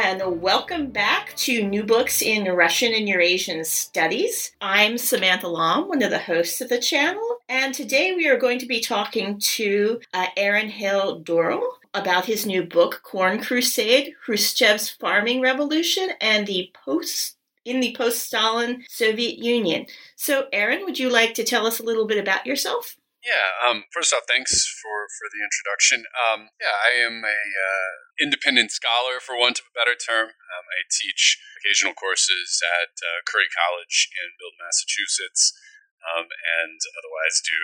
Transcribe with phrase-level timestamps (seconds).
[0.00, 4.52] And welcome back to New Books in Russian and Eurasian Studies.
[4.60, 8.60] I'm Samantha Long, one of the hosts of the channel, and today we are going
[8.60, 15.40] to be talking to uh, Aaron Hale-Dorrell about his new book, Corn Crusade Khrushchev's Farming
[15.40, 19.86] Revolution and the Post in the post-Stalin Soviet Union.
[20.14, 22.96] So, Aaron, would you like to tell us a little bit about yourself?
[23.28, 23.68] Yeah.
[23.68, 26.08] Um, first off, thanks for, for the introduction.
[26.16, 30.32] Um, yeah, I am a uh, independent scholar, for want of a better term.
[30.32, 35.52] Um, I teach occasional courses at uh, Curry College in Milton, Massachusetts,
[36.00, 37.60] um, and otherwise do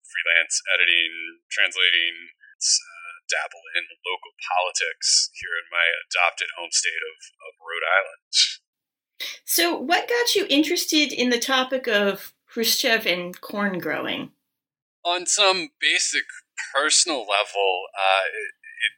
[0.00, 7.18] freelance editing, translating, uh, dabble in local politics here in my adopted home state of,
[7.44, 8.24] of Rhode Island.
[9.44, 14.32] So, what got you interested in the topic of Khrushchev and corn growing?
[15.06, 16.26] On some basic
[16.74, 18.94] personal level, uh, it, it,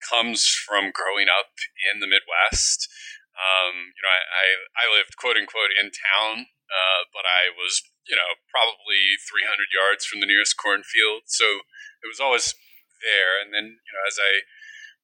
[0.00, 1.52] comes from growing up
[1.92, 2.88] in the Midwest.
[3.36, 4.46] Um, you know, I, I,
[4.80, 10.08] I, lived quote unquote in town, uh, but I was, you know, probably 300 yards
[10.08, 11.28] from the nearest cornfield.
[11.28, 11.68] So
[12.00, 12.56] it was always
[13.04, 13.44] there.
[13.44, 14.48] And then, you know, as I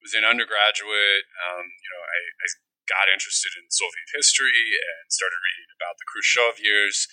[0.00, 2.46] was in undergraduate, um, you know, I, I
[2.88, 7.04] got interested in Soviet history and started reading about the Khrushchev years.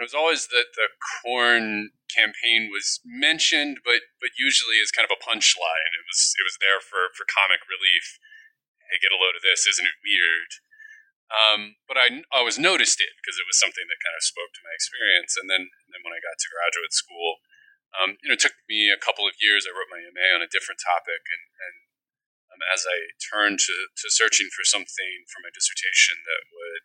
[0.00, 0.88] It was always that the
[1.20, 5.92] corn campaign was mentioned, but but usually as kind of a punchline.
[5.92, 8.18] It was it was there for for comic relief.
[8.88, 10.50] Hey, get a load of this, isn't it weird?
[11.30, 14.66] Um, but I always noticed it because it was something that kind of spoke to
[14.66, 15.38] my experience.
[15.38, 17.38] And then and then when I got to graduate school,
[17.94, 19.66] um, you know, it took me a couple of years.
[19.66, 21.76] I wrote my MA on a different topic, and, and
[22.50, 26.84] um, as I turned to, to searching for something for my dissertation that would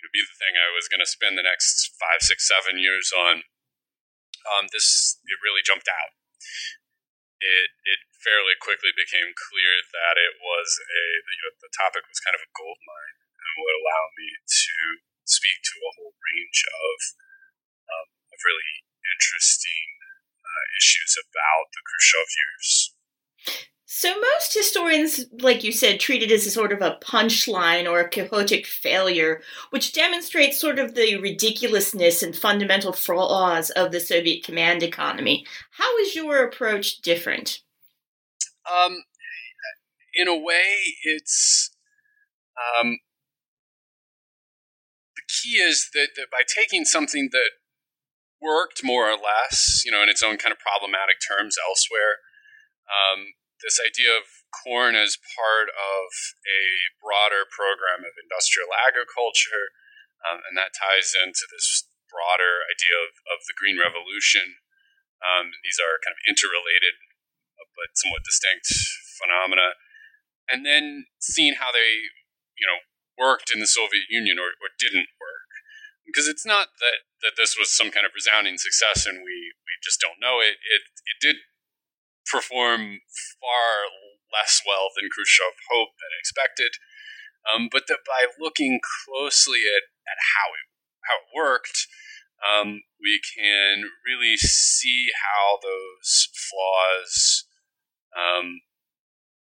[0.00, 3.12] to be the thing I was going to spend the next five, six, seven years
[3.12, 3.42] on.
[4.46, 6.12] Um, this it really jumped out.
[7.42, 11.04] It it fairly quickly became clear that it was a
[11.62, 14.76] the topic was kind of a gold mine and would allow me to
[15.26, 16.96] speak to a whole range of
[17.90, 19.86] um, of really interesting
[20.42, 22.68] uh, issues about the Khrushchev years.
[23.88, 28.00] So most historians, like you said, treat it as a sort of a punchline or
[28.00, 34.42] a quixotic failure, which demonstrates sort of the ridiculousness and fundamental flaws of the Soviet
[34.42, 35.46] command economy.
[35.70, 37.60] How is your approach different?
[38.68, 39.04] Um,
[40.14, 40.64] in a way,
[41.04, 41.70] it's
[42.56, 42.98] um,
[45.14, 47.50] the key is that, that by taking something that
[48.42, 52.18] worked more or less, you know, in its own kind of problematic terms elsewhere.
[52.88, 53.26] Um,
[53.64, 56.06] this idea of corn as part of
[56.44, 56.62] a
[57.00, 59.72] broader program of industrial agriculture,
[60.24, 64.60] um, and that ties into this broader idea of, of the Green Revolution.
[65.24, 66.96] Um, these are kind of interrelated
[67.76, 68.66] but somewhat distinct
[69.20, 69.76] phenomena.
[70.48, 72.08] And then seeing how they,
[72.56, 72.80] you know,
[73.20, 75.50] worked in the Soviet Union or, or didn't work.
[76.08, 79.72] Because it's not that, that this was some kind of resounding success and we, we
[79.82, 80.56] just don't know it.
[80.62, 81.36] It, it did
[82.30, 83.00] perform
[83.40, 83.70] far
[84.34, 86.76] less well than Khrushchev hoped and expected.
[87.46, 90.66] Um, but that by looking closely at, at how it
[91.06, 91.86] how it worked,
[92.42, 97.46] um, we can really see how those flaws
[98.12, 98.66] um,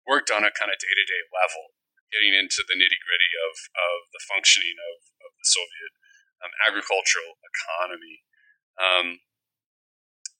[0.08, 1.76] worked on a kind of day to day level,
[2.10, 5.94] getting into the nitty gritty of, of the functioning of, of the Soviet
[6.40, 8.24] um, agricultural economy.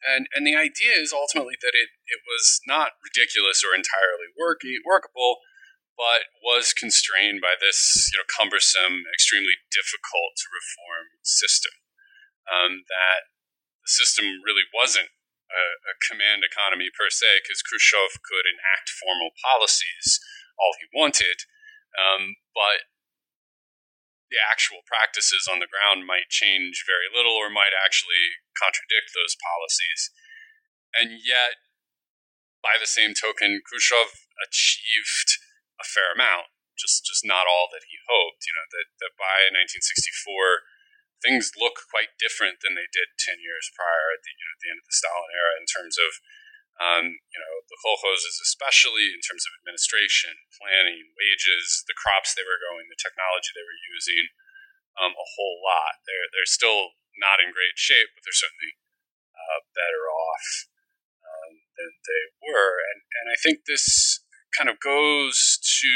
[0.04, 4.80] And and the idea is ultimately that it, it was not ridiculous or entirely working,
[4.88, 5.44] workable,
[6.00, 7.78] but was constrained by this
[8.14, 11.76] you know cumbersome, extremely difficult to reform system.
[12.50, 13.30] Um, that
[13.84, 15.12] the system really wasn't
[15.52, 20.22] a, a command economy per se, because Khrushchev could enact formal policies
[20.58, 21.46] all he wanted.
[21.98, 22.86] Um, but
[24.30, 29.38] the actual practices on the ground might change very little or might actually contradict those
[29.38, 30.14] policies.
[30.94, 31.58] And yet,
[32.62, 34.10] by the same token, Khrushchev
[34.42, 35.42] achieved
[35.82, 38.46] a fair amount, just just not all that he hoped.
[38.46, 40.66] You know that, that by 1964,
[41.26, 44.62] things look quite different than they did 10 years prior at the, you know, at
[44.64, 46.20] the end of the Stalin era in terms of
[46.80, 52.48] um, you know, the kolkhozes, especially in terms of administration, planning, wages, the crops they
[52.48, 54.32] were growing, the technology they were using,
[54.96, 56.00] um, a whole lot.
[56.08, 58.80] They're they're still not in great shape, but they're certainly
[59.36, 60.48] uh, better off
[61.20, 62.80] um, than they were.
[62.96, 64.24] And and I think this
[64.56, 65.94] kind of goes to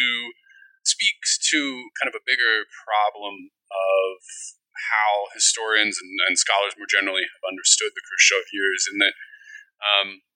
[0.83, 4.19] speaks to kind of a bigger problem of
[4.91, 9.15] how historians and, and scholars more generally have understood the Khrushchev years, and that
[9.79, 10.27] um,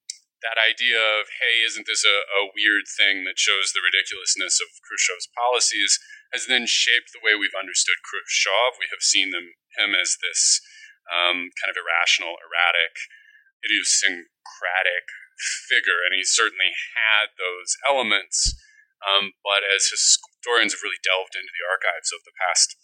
[0.45, 4.69] that idea of, hey, isn't this a, a, weird thing that shows the ridiculousness of
[4.85, 5.97] Khrushchev's policies,
[6.29, 8.77] has then shaped the way we've understood Khrushchev.
[8.77, 10.61] We have seen them, him as this
[11.09, 12.93] um, kind of irrational, erratic,
[13.65, 15.09] idiosyncratic
[15.65, 18.53] figure, and he certainly had those elements.
[19.01, 22.77] Um, but as historians have really delved into the archives of the past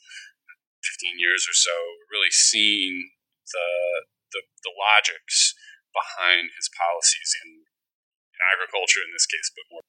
[0.81, 1.73] 15 years or so,
[2.09, 3.13] really seen
[3.49, 3.69] the,
[4.33, 5.53] the, the logics
[5.93, 7.69] behind his policies in,
[8.33, 9.85] in agriculture in this case, but more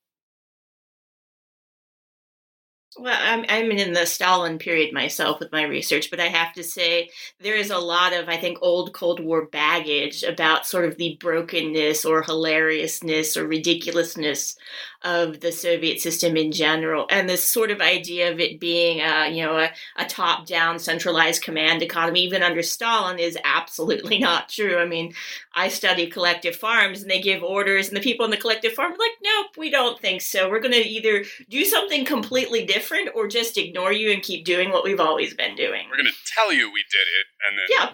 [2.96, 6.62] well, I'm I'm in the Stalin period myself with my research, but I have to
[6.62, 7.10] say
[7.40, 11.16] there is a lot of I think old Cold War baggage about sort of the
[11.20, 14.56] brokenness or hilariousness or ridiculousness
[15.02, 19.28] of the Soviet system in general, and this sort of idea of it being a
[19.28, 24.48] you know a, a top down centralized command economy even under Stalin is absolutely not
[24.48, 24.78] true.
[24.78, 25.14] I mean,
[25.52, 28.92] I study collective farms and they give orders, and the people in the collective farm
[28.92, 30.48] are like, nope, we don't think so.
[30.48, 34.44] We're going to either do something completely different different or just ignore you and keep
[34.44, 35.88] doing what we've always been doing.
[35.88, 37.88] We're going to tell you we did it and then yeah.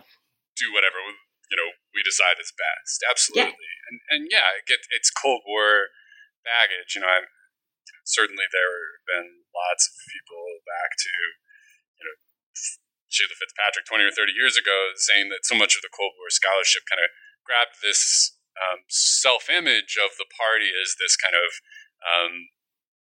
[0.59, 0.99] do whatever
[1.51, 3.07] you know we decide is best.
[3.07, 3.55] Absolutely.
[3.55, 3.87] Yeah.
[3.87, 5.95] And and yeah, it get, it's Cold War
[6.43, 6.99] baggage.
[6.99, 7.31] You know, I'm
[8.03, 11.13] certainly there have been lots of people back to
[11.99, 12.17] you know
[13.11, 16.31] Sheila Fitzpatrick 20 or 30 years ago saying that so much of the Cold War
[16.31, 17.11] scholarship kind of
[17.47, 21.51] grabbed this um, self image of the party as this kind of
[22.03, 22.55] um,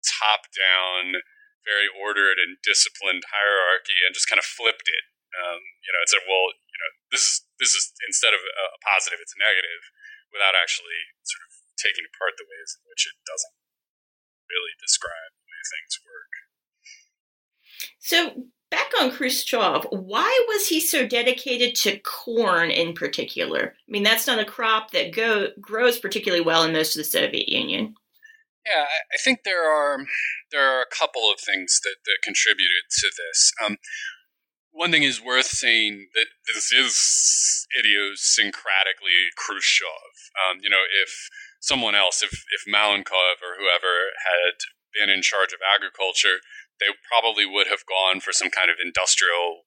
[0.06, 1.22] top down
[1.66, 5.04] very ordered and disciplined hierarchy and just kind of flipped it.
[5.36, 8.80] Um, you know, it said, well, you know, this is this is instead of a
[8.82, 9.82] positive, it's a negative,
[10.32, 13.56] without actually sort of taking apart the ways in which it doesn't
[14.48, 16.32] really describe the way things work.
[17.98, 18.18] So
[18.70, 23.74] back on Khrushchev, why was he so dedicated to corn in particular?
[23.76, 27.04] I mean, that's not a crop that go, grows particularly well in most of the
[27.04, 27.94] Soviet Union.
[28.68, 30.04] Yeah, I think there are
[30.52, 33.52] there are a couple of things that, that contributed to this.
[33.64, 33.76] Um,
[34.70, 40.12] one thing is worth saying that this is idiosyncratically Khrushchev.
[40.36, 41.28] Um, you know, if
[41.60, 44.60] someone else, if if Malenkov or whoever had
[44.92, 46.44] been in charge of agriculture,
[46.80, 49.64] they probably would have gone for some kind of industrial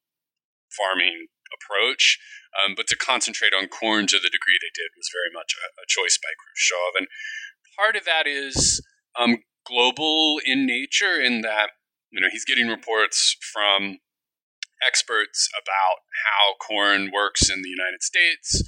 [0.69, 2.19] farming approach.
[2.51, 5.67] Um, but to concentrate on corn to the degree they did was very much a,
[5.81, 6.95] a choice by Khrushchev.
[6.99, 7.07] And
[7.75, 8.83] part of that is
[9.17, 11.71] um, global in nature in that
[12.11, 13.99] you know he's getting reports from
[14.85, 18.63] experts about how corn works in the United States,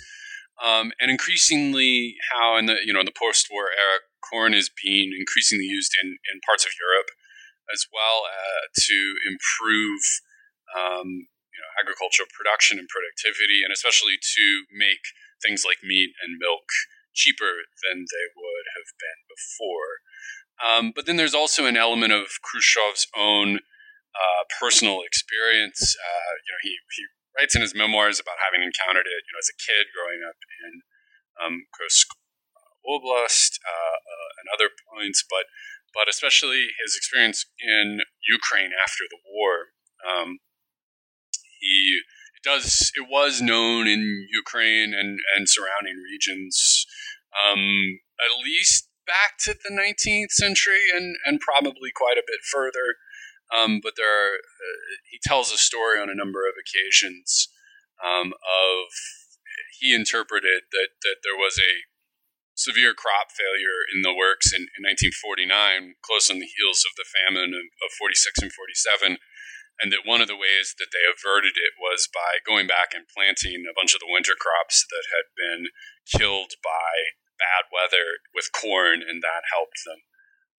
[0.63, 5.11] um, and increasingly how in the you know in the post-war era corn is being
[5.17, 7.11] increasingly used in, in parts of Europe
[7.73, 8.97] as well uh, to
[9.27, 10.01] improve
[10.75, 11.07] um,
[11.53, 15.03] you know agricultural production and productivity, and especially to make
[15.43, 16.65] things like meat and milk
[17.13, 20.01] cheaper than they would have been before.
[20.61, 23.57] Um, but then there's also an element of Khrushchev's own
[24.13, 25.95] uh, personal experience.
[25.97, 27.03] Uh, you know, he, he
[27.37, 30.37] writes in his memoirs about having encountered it, you know, as a kid growing up
[30.65, 30.71] in
[31.41, 32.07] um, Kursk
[32.85, 35.45] Oblast uh, uh, and other points, but
[35.93, 39.71] but especially his experience in Ukraine after the war.
[40.03, 40.39] Um,
[41.59, 42.01] he
[42.35, 46.85] it does it was known in Ukraine and and surrounding regions
[47.33, 52.99] um, at least back to the 19th century and, and probably quite a bit further.
[53.53, 57.49] Um, but there are, uh, he tells a story on a number of occasions
[58.03, 58.87] um, of
[59.79, 61.85] he interpreted that, that there was a
[62.55, 67.05] severe crop failure in the works in, in 1949, close on the heels of the
[67.05, 69.17] famine of, of 46 and 47
[69.81, 73.09] and that one of the ways that they averted it was by going back and
[73.09, 75.73] planting a bunch of the winter crops that had been
[76.05, 80.01] killed by bad weather with corn, and that helped them.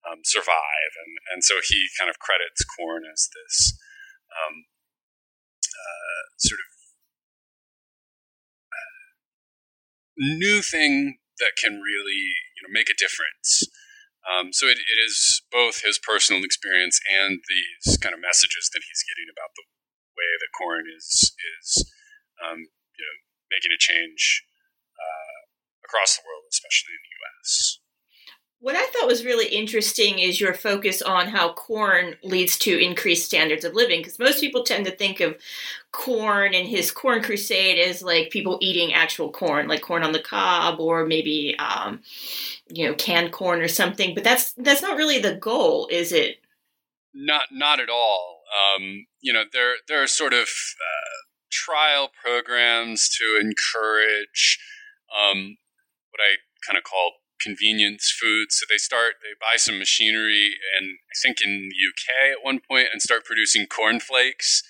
[0.07, 0.93] um, survive.
[1.05, 3.77] And, and so he kind of credits corn as this
[4.33, 4.65] um,
[5.67, 6.71] uh, sort of
[8.73, 9.01] uh,
[10.39, 12.23] new thing that can really
[12.57, 13.67] you know make a difference.
[14.25, 18.85] Um, so it, it is both his personal experience and these kind of messages that
[18.89, 19.67] he's getting about the
[20.17, 21.85] way that corn is is
[22.43, 22.59] um,
[22.99, 23.17] you know
[23.53, 24.45] making a change
[24.99, 25.41] uh,
[25.85, 27.79] across the world, especially in the U.S.
[28.65, 33.27] What I thought was really interesting is your focus on how corn leads to increased
[33.27, 34.01] standards of living.
[34.01, 35.37] Because most people tend to think of
[35.93, 40.19] corn and his corn crusade as like people eating actual corn, like corn on the
[40.19, 42.01] cob, or maybe um,
[42.71, 44.15] you know canned corn or something.
[44.15, 46.37] But that's that's not really the goal, is it?
[47.13, 48.41] Not not at all.
[48.55, 51.15] Um, you know, there there are sort of uh,
[51.51, 54.59] trial programs to encourage
[55.15, 55.57] um,
[56.15, 58.63] what I kind of call convenience foods.
[58.63, 62.63] So they start, they buy some machinery, and I think in the UK at one
[62.63, 64.63] point, and start producing cornflakes.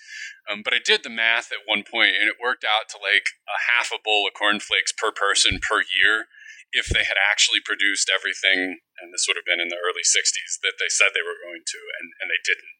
[0.49, 3.37] Um, but I did the math at one point, and it worked out to like
[3.45, 6.33] a half a bowl of cornflakes per person per year
[6.75, 10.59] if they had actually produced everything, and this would have been in the early 60s,
[10.67, 12.75] that they said they were going to, and, and they didn't.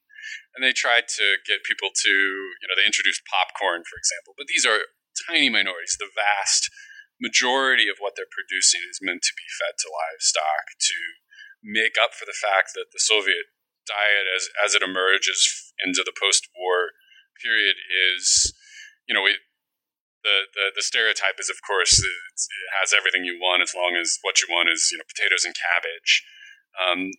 [0.51, 4.51] And they tried to get people to, you know, they introduced popcorn, for example, but
[4.51, 4.91] these are
[5.31, 5.95] tiny minorities.
[5.95, 6.75] The vast
[7.21, 10.99] majority of what they're producing is meant to be fed to livestock to
[11.63, 13.49] make up for the fact that the Soviet
[13.87, 16.93] diet, as as it emerges into the post-war
[17.41, 17.77] period,
[18.13, 18.53] is
[19.09, 19.41] you know it,
[20.25, 22.37] the, the the stereotype is of course it
[22.81, 25.55] has everything you want as long as what you want is you know potatoes and
[25.57, 26.25] cabbage,
[26.81, 27.13] um,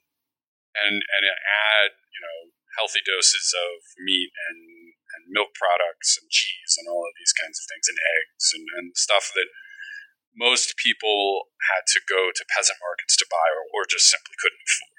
[0.77, 4.85] and and add you know healthy doses of meat and
[5.15, 8.65] and milk products and cheese and all of these kinds of things and eggs and,
[8.75, 9.47] and stuff that
[10.35, 14.59] most people had to go to peasant markets to buy or, or just simply couldn't
[14.65, 14.95] afford.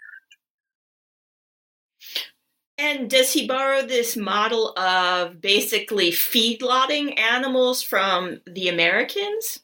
[2.78, 9.60] And does he borrow this model of basically feedlotting animals from the Americans?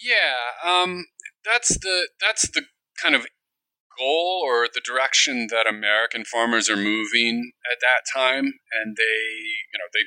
[0.00, 1.06] Yeah, um,
[1.44, 2.62] that's the that's the
[3.02, 3.26] kind of
[3.98, 9.78] goal or the direction that American farmers are moving at that time, and they you
[9.78, 10.04] know they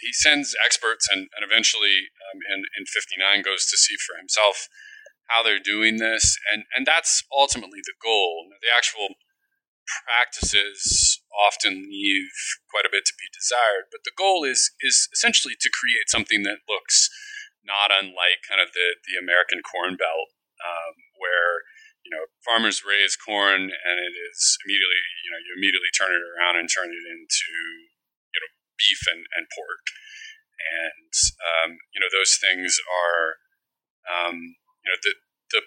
[0.00, 4.68] he sends experts and, and eventually um, in, in 59 goes to see for himself
[5.28, 6.36] how they're doing this.
[6.52, 8.48] And, and that's ultimately the goal.
[8.60, 9.16] The actual
[10.06, 12.32] practices often leave
[12.70, 16.46] quite a bit to be desired but the goal is is essentially to create something
[16.46, 17.10] that looks
[17.66, 20.30] not unlike kind of the, the American corn belt
[20.62, 21.66] um, where
[22.06, 26.22] you know farmers raise corn and it is immediately you know you immediately turn it
[26.22, 27.54] around and turn it into
[28.82, 29.86] beef and, and pork.
[30.58, 33.38] And, um, you know, those things are,
[34.10, 35.14] um, you know, the,
[35.54, 35.62] the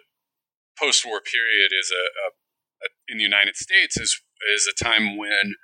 [0.76, 2.28] post war period is a, a,
[2.84, 4.20] a, in the United States is,
[4.56, 5.56] is a time when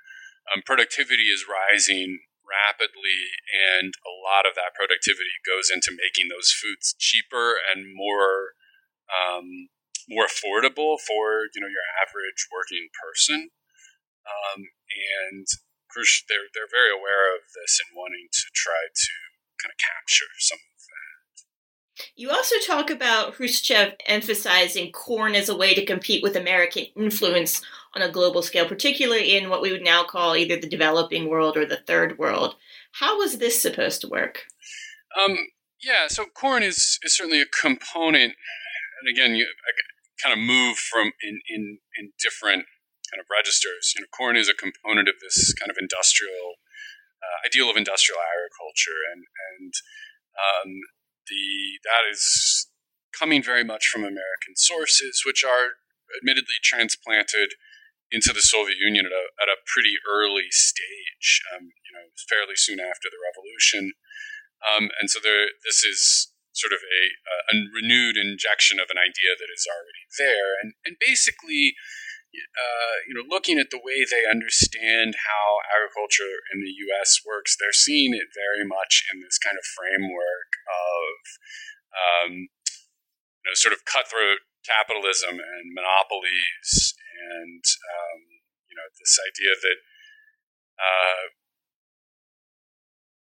[0.48, 3.32] um, productivity is rising rapidly,
[3.78, 8.58] and a lot of that productivity goes into making those foods cheaper and more
[9.08, 9.68] um,
[10.08, 13.50] more affordable for you know your average working person.
[14.22, 15.46] Um, and
[16.28, 19.14] they're they're very aware of this and wanting to try to
[19.60, 21.02] kind of capture some of that.
[22.16, 27.62] You also talk about Khrushchev emphasizing corn as a way to compete with American influence
[27.94, 31.56] on a global scale, particularly in what we would now call either the developing world
[31.56, 32.56] or the third world.
[32.92, 34.46] How was this supposed to work?
[35.22, 35.36] Um,
[35.82, 38.34] yeah, so corn is, is certainly a component,
[39.00, 39.72] and again, you I
[40.22, 42.64] kind of move from in, in, in different
[43.12, 43.92] kind of registers.
[43.94, 46.56] You know, corn is a component of this kind of industrial
[47.20, 49.72] uh, ideal of industrial agriculture, and and
[50.34, 50.70] um,
[51.28, 52.72] the that is
[53.12, 55.76] coming very much from American sources, which are
[56.16, 57.54] admittedly transplanted
[58.12, 62.56] into the Soviet Union at a, at a pretty early stage, um, you know, fairly
[62.56, 63.96] soon after the revolution.
[64.60, 67.02] Um, and so there, this is sort of a,
[67.48, 70.60] a, renewed injection of an idea that is already there.
[70.60, 71.72] And, and basically,
[72.32, 77.20] uh, you know, looking at the way they understand how agriculture in the U.S.
[77.26, 81.16] works, they're seeing it very much in this kind of framework of,
[81.92, 86.94] um, you know, sort of cutthroat capitalism and monopolies,
[87.34, 88.20] and um,
[88.70, 89.78] you know, this idea that
[90.78, 91.24] uh,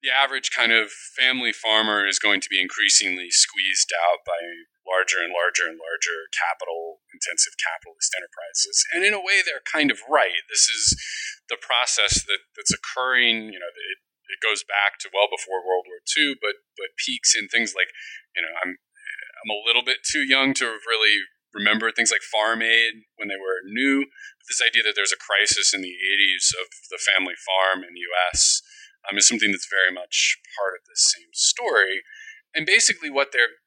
[0.02, 5.23] the average kind of family farmer is going to be increasingly squeezed out by larger
[5.23, 8.82] and larger and larger capital intensive capitalist enterprises.
[8.90, 10.42] And in a way, they're kind of right.
[10.50, 10.99] This is
[11.47, 13.54] the process that, that's occurring.
[13.54, 17.38] You know, it, it goes back to well before World War II, but but peaks
[17.38, 17.94] in things like,
[18.35, 18.82] you know, I'm
[19.42, 21.23] I'm a little bit too young to really
[21.54, 24.09] remember things like Farm Aid when they were new.
[24.49, 28.06] This idea that there's a crisis in the 80s of the family farm in the
[28.11, 28.62] U.S.
[29.09, 32.02] Um, is something that's very much part of this same story.
[32.54, 33.59] And basically, what they're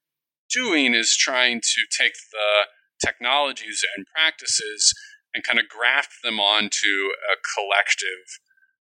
[0.50, 2.72] doing is trying to take the
[3.04, 4.94] technologies and practices
[5.34, 8.40] and kind of graft them onto a collective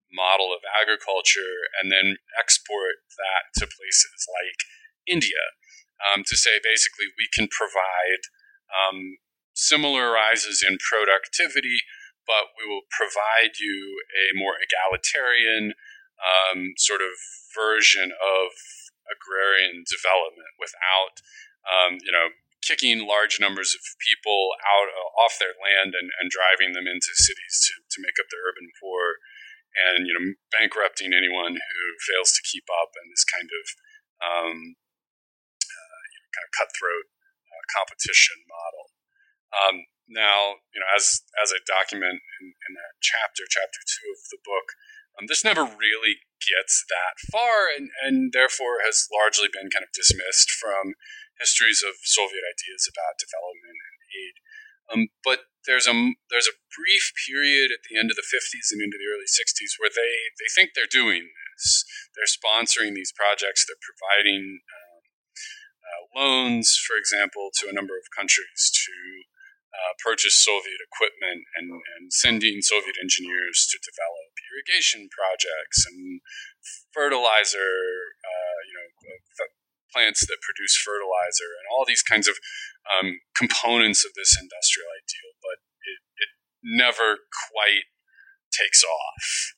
[0.09, 4.57] model of agriculture and then export that to places like
[5.05, 5.53] India
[6.01, 8.23] um, to say basically we can provide
[8.71, 9.19] um,
[9.55, 11.83] similar rises in productivity,
[12.27, 15.75] but we will provide you a more egalitarian
[16.21, 17.15] um, sort of
[17.55, 18.49] version of
[19.09, 21.23] agrarian development without,
[21.65, 26.29] um, you know, kicking large numbers of people out uh, off their land and, and
[26.29, 29.23] driving them into cities to, to make up the urban poor
[29.79, 33.65] and you know bankrupting anyone who fails to keep up in this kind of
[34.19, 34.59] um,
[35.63, 37.07] uh, you know, kind of cutthroat
[37.47, 38.85] uh, competition model.
[39.55, 39.77] Um,
[40.09, 44.41] now, you know, as as I document in, in that chapter, chapter two of the
[44.43, 44.75] book,
[45.19, 49.91] um, this never really gets that far, and and therefore has largely been kind of
[49.91, 50.95] dismissed from
[51.43, 54.35] histories of Soviet ideas about development and aid.
[54.89, 55.95] Um, but there's a
[56.31, 59.77] there's a brief period at the end of the 50s and into the early 60s
[59.77, 61.85] where they they think they're doing this.
[62.15, 63.67] They're sponsoring these projects.
[63.67, 65.03] They're providing um,
[65.83, 68.95] uh, loans, for example, to a number of countries to
[69.75, 76.21] uh, purchase Soviet equipment and, and sending Soviet engineers to develop irrigation projects and
[76.93, 77.73] fertilizer,
[78.25, 78.89] uh, you know,
[79.93, 82.37] plants that produce fertilizer and all these kinds of
[82.89, 86.31] um, components of this industrial ideal, but it, it
[86.65, 87.89] never quite
[88.53, 89.57] takes off.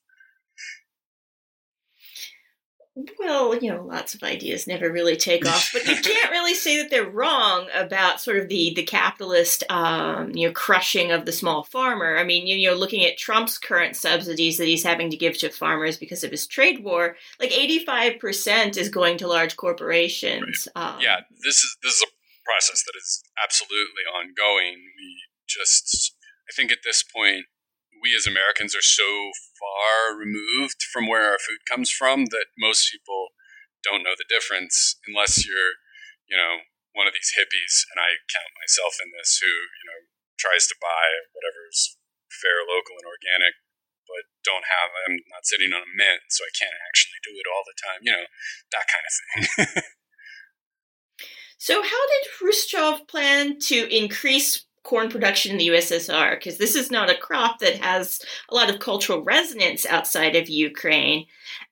[3.18, 6.76] Well, you know, lots of ideas never really take off, but you can't really say
[6.80, 11.32] that they're wrong about sort of the the capitalist, um, you know, crushing of the
[11.32, 12.16] small farmer.
[12.16, 15.50] I mean, you know, looking at Trump's current subsidies that he's having to give to
[15.50, 20.68] farmers because of his trade war, like eighty five percent is going to large corporations.
[20.74, 20.82] Right.
[20.82, 22.10] Um, yeah, this is this is a
[22.44, 24.76] process that is absolutely ongoing.
[24.96, 25.16] We
[25.48, 26.14] just,
[26.48, 27.46] I think, at this point,
[28.00, 32.90] we as Americans are so far removed from where our food comes from that most
[32.90, 33.36] people
[33.84, 35.76] don't know the difference unless you're,
[36.28, 40.00] you know, one of these hippies, and I count myself in this, who, you know,
[40.40, 41.96] tries to buy whatever's
[42.28, 43.54] fair, local, and organic,
[44.10, 47.46] but don't have, I'm not sitting on a mint, so I can't actually do it
[47.46, 48.26] all the time, you know,
[48.74, 49.34] that kind of thing.
[51.66, 56.90] so, how did Khrushchev plan to increase corn production in the USSR because this is
[56.90, 61.26] not a crop that has a lot of cultural resonance outside of Ukraine.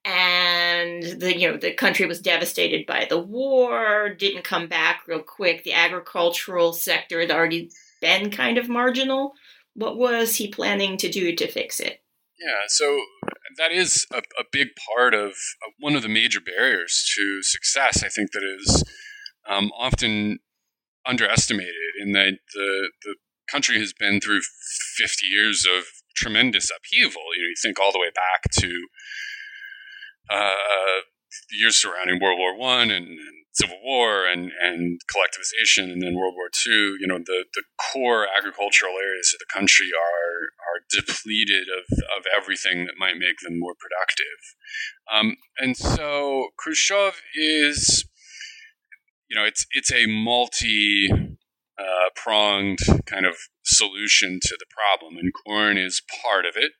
[0.05, 5.23] And the you know the country was devastated by the war didn't come back real
[5.23, 5.65] quick.
[5.65, 9.33] The agricultural sector had already been kind of marginal.
[9.75, 12.03] What was he planning to do to fix it?
[12.39, 13.01] Yeah so
[13.57, 18.05] that is a, a big part of uh, one of the major barriers to success
[18.05, 18.85] i think that is
[19.49, 20.39] um, often
[21.09, 23.17] underestimated in that the the
[23.51, 24.43] country has been through
[24.99, 27.23] 50 years of tremendous upheaval.
[27.35, 28.89] You know, you think all the way back to
[30.31, 31.01] uh,
[31.51, 36.15] the years surrounding World War One and, and, Civil War and, and collectivization, and then
[36.15, 36.97] World War Two.
[37.01, 42.25] You know, the, the core agricultural areas of the country are are depleted of, of
[42.37, 44.39] everything that might make them more productive.
[45.13, 48.05] Um, and so Khrushchev is
[49.29, 51.09] you know, it's it's a multi
[51.79, 56.73] uh, pronged kind of solution to the problem, and corn is part of it.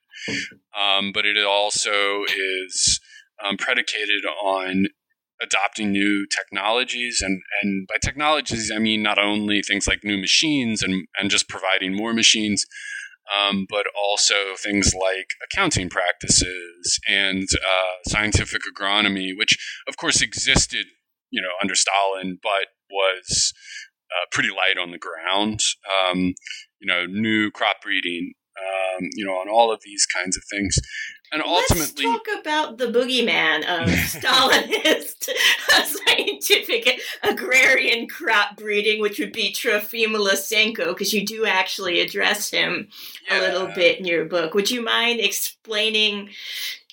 [0.77, 2.99] Um, but it also is
[3.43, 4.87] um, predicated on
[5.41, 10.81] adopting new technologies, and and by technologies I mean not only things like new machines
[10.81, 12.65] and and just providing more machines.
[13.29, 19.55] Um, but also things like accounting practices and uh, scientific agronomy, which
[19.87, 20.87] of course existed
[21.31, 23.53] you know, under Stalin, but was
[24.11, 25.61] uh, pretty light on the ground.
[25.85, 26.33] Um,
[26.79, 30.77] you know, new crop breeding, um, you know, on all of these kinds of things.
[31.31, 35.29] And ultimately, let's talk about the boogeyman of Stalinist
[36.07, 42.87] scientific agrarian crop breeding, which would be Trofim Lysenko, because you do actually address him
[43.29, 43.39] yeah.
[43.39, 44.55] a little bit in your book.
[44.55, 46.29] Would you mind explaining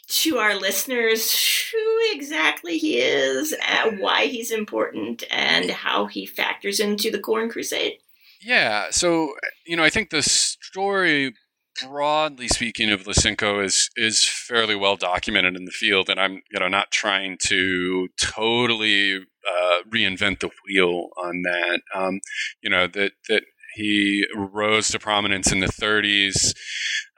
[0.08, 1.32] to our listeners
[1.70, 7.48] who exactly he is, uh, why he's important, and how he factors into the Corn
[7.48, 7.98] Crusade?
[8.40, 9.34] Yeah, so
[9.66, 11.34] you know, I think the story,
[11.82, 16.60] broadly speaking, of Lysenko is is fairly well documented in the field, and I'm you
[16.60, 21.80] know not trying to totally uh, reinvent the wheel on that.
[21.94, 22.20] Um,
[22.62, 23.42] you know that that
[23.76, 26.54] he rose to prominence in the 30s.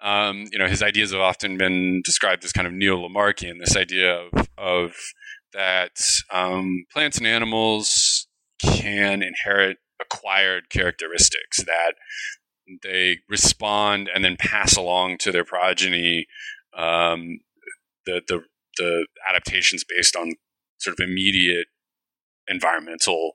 [0.03, 3.61] Um, you know, his ideas have often been described as kind of neo-Lamarckian.
[3.61, 4.93] This idea of, of
[5.53, 6.01] that
[6.33, 8.27] um, plants and animals
[8.61, 11.95] can inherit acquired characteristics that
[12.83, 16.27] they respond and then pass along to their progeny
[16.77, 17.39] um,
[18.05, 18.43] the, the
[18.77, 20.33] the adaptations based on
[20.79, 21.67] sort of immediate
[22.47, 23.33] environmental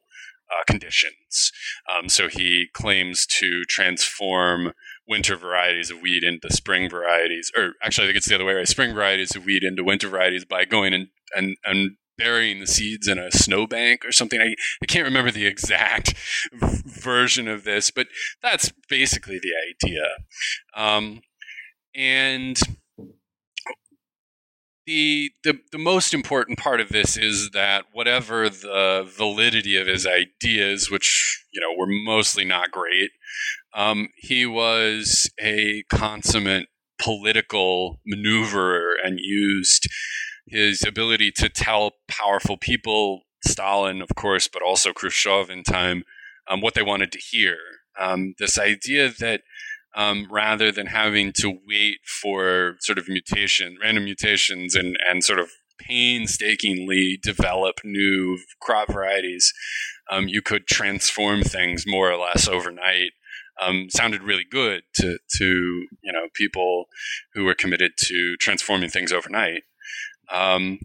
[0.54, 1.52] uh, conditions.
[1.92, 4.74] Um, so he claims to transform
[5.08, 8.54] winter varieties of wheat into spring varieties, or actually, I think it's the other way:
[8.54, 8.68] right?
[8.68, 13.08] Spring varieties of wheat into winter varieties by going and and, and burying the seeds
[13.08, 14.40] in a snowbank or something.
[14.40, 16.14] I, I can't remember the exact
[16.54, 18.08] version of this, but
[18.42, 19.54] that's basically the
[19.88, 20.04] idea.
[20.76, 21.22] Um,
[21.96, 22.60] and
[24.86, 30.06] the, the the most important part of this is that whatever the validity of his
[30.06, 33.12] ideas, which you know were mostly not great,
[33.74, 36.68] um, he was a consummate
[37.00, 39.88] political maneuverer and used
[40.48, 46.04] his ability to tell powerful people, Stalin, of course, but also Khrushchev in time,
[46.50, 47.58] um, what they wanted to hear.
[48.00, 49.42] Um, this idea that
[49.96, 55.40] um, rather than having to wait for sort of mutation, random mutations, and and sort
[55.40, 59.54] of painstakingly develop new crop varieties,
[60.10, 63.12] um, you could transform things more or less overnight.
[63.62, 65.46] Um, sounded really good to to
[66.04, 66.86] you know people
[67.34, 69.64] who were committed to transforming things overnight.
[70.32, 70.80] Um,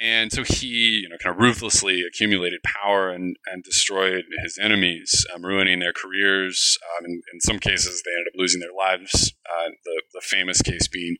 [0.00, 5.24] and so he, you know, kind of ruthlessly accumulated power and, and destroyed his enemies,
[5.32, 6.76] um, ruining their careers.
[6.98, 9.32] Um, in, in, some cases, they ended up losing their lives.
[9.48, 11.16] Uh, the, the famous case being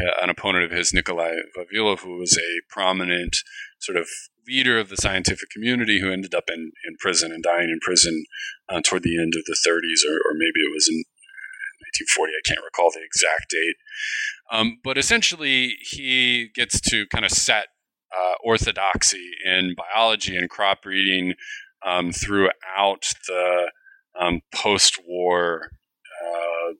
[0.00, 3.36] uh, an opponent of his, Nikolai Vavilov, who was a prominent
[3.80, 4.06] sort of
[4.46, 8.24] leader of the scientific community who ended up in, in prison and dying in prison
[8.68, 11.04] uh, toward the end of the 30s, or, or maybe it was in
[12.06, 12.32] 1940.
[12.32, 13.76] I can't recall the exact date.
[14.50, 17.66] Um, but essentially, he gets to kind of set
[18.16, 21.34] uh, orthodoxy in biology and crop breeding
[21.84, 23.70] um, throughout the
[24.18, 25.70] um, post-war
[26.24, 26.72] uh,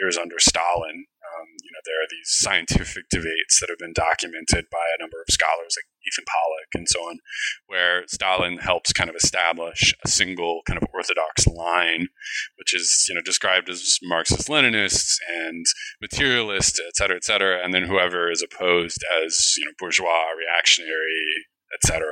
[0.00, 1.06] years under Stalin.
[1.46, 5.20] Um, you know, there are these scientific debates that have been documented by a number
[5.20, 7.18] of scholars like Ethan Pollock and so on,
[7.66, 12.08] where Stalin helps kind of establish a single kind of orthodox line,
[12.56, 15.66] which is you know described as Marxist Leninists and
[16.00, 21.46] materialist, et cetera, et cetera, and then whoever is opposed as you know bourgeois, reactionary,
[21.74, 22.06] etc.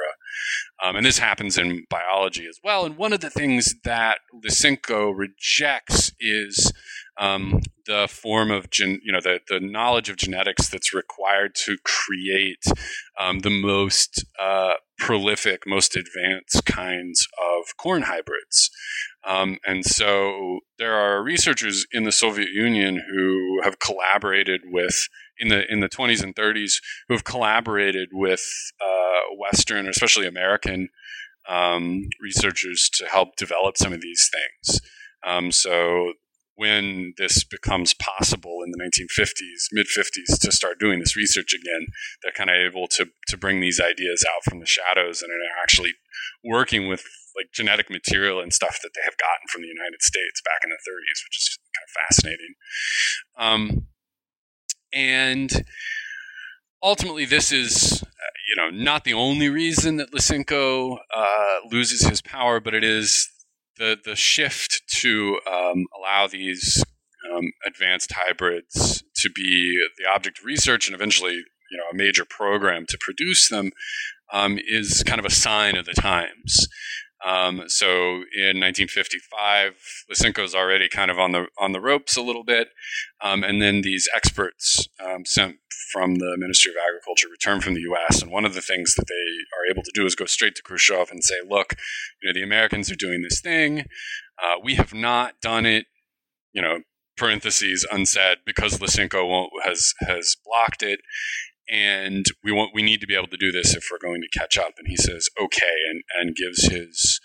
[0.84, 2.84] Um, and this happens in biology as well.
[2.84, 6.72] And one of the things that Lysenko rejects is
[7.18, 11.76] um, the form of gen, you know the, the knowledge of genetics that's required to
[11.84, 12.64] create
[13.18, 18.70] um, the most uh, prolific, most advanced kinds of corn hybrids.
[19.26, 25.48] Um, and so there are researchers in the Soviet Union who have collaborated with in
[25.48, 26.74] the in the 20s and 30s
[27.08, 28.44] who have collaborated with
[28.80, 30.88] uh, Western, especially American
[31.48, 34.80] um, researchers to help develop some of these things.
[35.26, 36.12] Um, so
[36.56, 41.86] when this becomes possible in the 1950s, mid 50s, to start doing this research again,
[42.22, 45.62] they're kind of able to to bring these ideas out from the shadows and are
[45.62, 45.94] actually
[46.44, 47.04] working with
[47.36, 50.70] like genetic material and stuff that they have gotten from the United States back in
[50.70, 52.54] the 30s, which is kind of fascinating.
[53.36, 53.86] Um,
[54.92, 55.64] and
[56.82, 58.06] ultimately, this is uh,
[58.48, 63.28] you know not the only reason that Lysenko uh, loses his power, but it is
[63.78, 66.82] the the shift to um, allow these
[67.32, 72.24] um, advanced hybrids to be the object of research and eventually you know a major
[72.24, 73.70] program to produce them
[74.32, 76.66] um, is kind of a sign of the times.
[77.24, 77.88] Um, so
[78.36, 79.72] in 1955,
[80.12, 82.68] Lysenko is already kind of on the on the ropes a little bit,
[83.22, 85.56] um, and then these experts um, sent
[85.90, 88.20] from the Ministry of Agriculture return from the U.S.
[88.20, 90.62] And one of the things that they are able to do is go straight to
[90.62, 91.74] Khrushchev and say, "Look,
[92.22, 93.84] you know, the Americans are doing this thing.
[94.42, 95.86] Uh, we have not done it.
[96.52, 96.80] You know,
[97.16, 101.00] parentheses unsaid because Lysenko has has blocked it."
[101.68, 104.38] And we want we need to be able to do this if we're going to
[104.38, 104.72] catch up.
[104.78, 107.20] And he says okay, and and gives his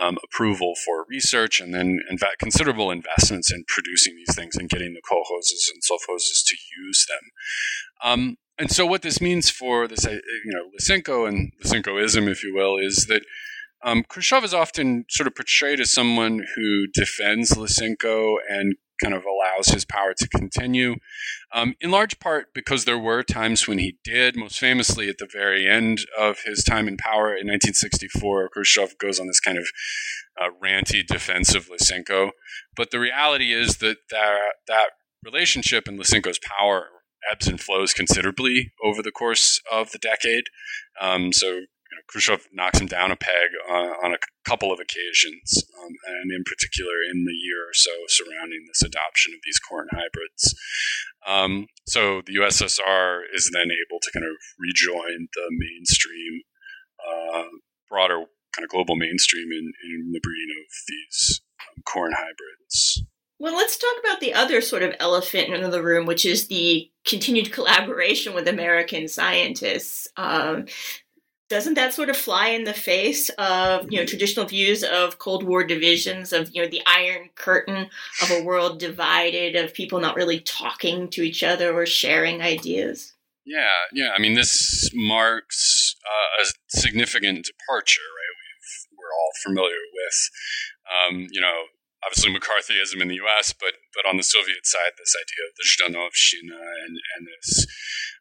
[0.00, 4.94] um, approval for research, and then inv- considerable investments in producing these things and getting
[4.94, 7.30] the kolkhozes and sovkhozes to use them.
[8.02, 12.54] Um, and so, what this means for this, you know, Lysenko and Lysenkoism, if you
[12.54, 13.22] will, is that
[13.84, 19.24] um, Khrushchev is often sort of portrayed as someone who defends Lysenko and kind of
[19.24, 20.96] allows his power to continue.
[21.52, 25.28] Um, in large part because there were times when he did, most famously at the
[25.30, 29.66] very end of his time in power in 1964, Khrushchev goes on this kind of
[30.40, 32.30] uh, ranty defense of Lysenko.
[32.76, 34.90] But the reality is that that, that
[35.24, 36.86] relationship and Lysenko's power
[37.30, 40.44] ebbs and flows considerably over the course of the decade.
[41.00, 44.80] Um, so you know, Khrushchev knocks him down a peg on, on a couple of
[44.80, 49.58] occasions, um, and in particular in the year or so surrounding this adoption of these
[49.58, 50.56] corn hybrids.
[51.26, 56.40] Um, so the USSR is then able to kind of rejoin the mainstream,
[56.96, 57.44] uh,
[57.90, 58.24] broader
[58.56, 63.04] kind of global mainstream in, in the breeding of these um, corn hybrids.
[63.42, 66.88] Well, let's talk about the other sort of elephant in the room, which is the
[67.04, 70.06] continued collaboration with American scientists.
[70.16, 70.66] Um,
[71.52, 75.44] doesn't that sort of fly in the face of you know traditional views of Cold
[75.44, 77.90] War divisions of you know the Iron Curtain
[78.22, 83.12] of a world divided of people not really talking to each other or sharing ideas?
[83.44, 84.12] Yeah, yeah.
[84.16, 88.32] I mean, this marks uh, a significant departure, right?
[88.96, 90.18] we are all familiar with,
[90.88, 91.64] um, you know,
[92.06, 95.68] obviously McCarthyism in the U.S., but but on the Soviet side, this idea of the
[95.68, 97.66] Zhdanovshchina and and this,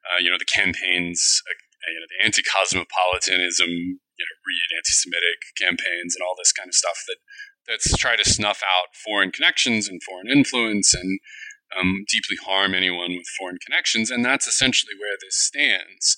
[0.04, 1.42] uh, you know, the campaigns
[1.88, 7.02] you know, the anti-cosmopolitanism, you know, read anti-Semitic campaigns and all this kind of stuff
[7.08, 7.18] that
[7.68, 11.20] that's try to snuff out foreign connections and foreign influence and
[11.78, 16.18] um, deeply harm anyone with foreign connections, and that's essentially where this stands.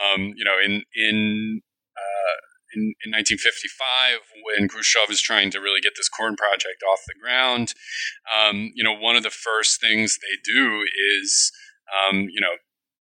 [0.00, 1.60] Um, you know, in in,
[1.96, 2.36] uh,
[2.74, 7.14] in in 1955, when Khrushchev is trying to really get this corn project off the
[7.20, 7.74] ground,
[8.32, 10.82] um, you know, one of the first things they do
[11.20, 11.52] is,
[11.92, 12.56] um, you know,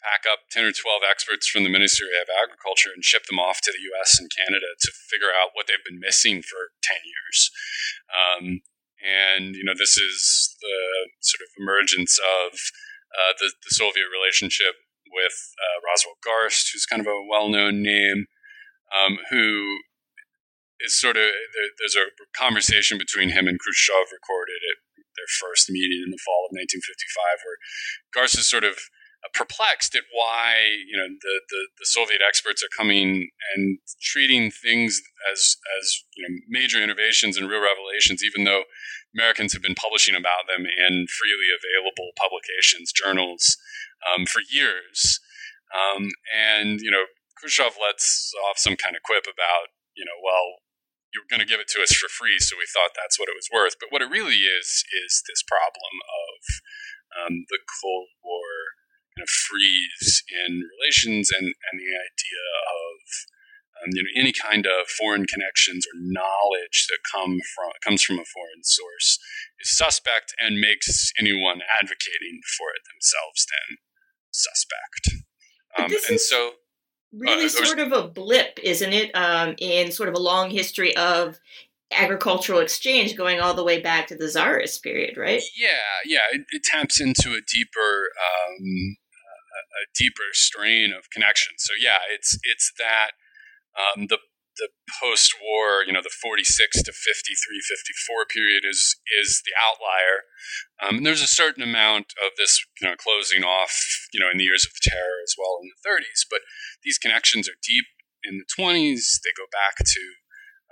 [0.04, 3.60] pack up 10 or 12 experts from the Ministry of Agriculture and ship them off
[3.64, 7.52] to the US and Canada to figure out what they've been missing for 10 years.
[8.12, 8.44] Um,
[9.00, 10.80] and, you know, this is the
[11.24, 12.52] sort of emergence of
[13.16, 14.76] uh, the, the, Soviet relationship
[15.08, 18.28] with uh, Roswell Garst, who's kind of a well known name,
[18.92, 19.80] um, who
[20.80, 24.78] is sort of there, there's a conversation between him and Khrushchev recorded at
[25.16, 27.60] their first meeting in the fall of 1955, where
[28.14, 28.78] Garst is sort of
[29.34, 30.56] perplexed at why
[30.88, 35.02] you know the, the, the, Soviet experts are coming and treating things
[35.32, 38.64] as as you know major innovations and real revelations, even though
[39.16, 43.58] Americans have been publishing about them in freely available publications, journals,
[44.08, 45.20] um, for years.
[45.76, 47.04] Um, and you know,
[47.38, 50.64] Khrushchev lets off some kind of quip about you know, well,
[51.12, 53.28] you were going to give it to us for free, so we thought that's what
[53.28, 53.76] it was worth.
[53.82, 56.40] But what it really is is this problem of
[57.20, 58.49] um, the Cold War
[59.20, 63.00] kind of freeze in relations and, and the idea of
[63.84, 68.20] um, you know any kind of foreign connections or knowledge that come from comes from
[68.20, 69.20] a foreign source
[69.60, 73.78] is suspect and makes anyone advocating for it themselves then
[74.32, 75.24] suspect.
[75.78, 76.52] Um, and so
[77.14, 80.96] really uh, sort of a blip, isn't it, um, in sort of a long history
[80.98, 81.40] of
[81.92, 85.42] agricultural exchange going all the way back to the czarist period, right?
[85.58, 85.70] Yeah,
[86.06, 86.20] yeah.
[86.32, 88.96] It, it taps into a deeper um,
[89.80, 91.54] a deeper strain of connection.
[91.58, 93.16] So yeah, it's it's that
[93.80, 94.20] um, the
[94.60, 100.28] the post-war, you know, the 46 to 53, 54 period is is the outlier.
[100.84, 103.72] Um, and there's a certain amount of this, you know, closing off,
[104.12, 106.28] you know, in the years of the terror as well in the 30s.
[106.30, 106.44] But
[106.84, 107.88] these connections are deep
[108.28, 109.24] in the 20s.
[109.24, 110.04] They go back to,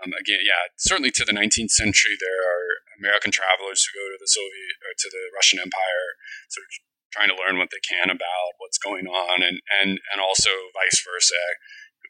[0.03, 2.19] um, again, yeah, certainly to the 19th century.
[2.19, 2.67] There are
[2.99, 6.07] American travelers who go to the Soviet or to the Russian Empire,
[6.51, 6.71] sort of
[7.17, 11.01] trying to learn what they can about what's going on, and and and also vice
[11.01, 11.41] versa,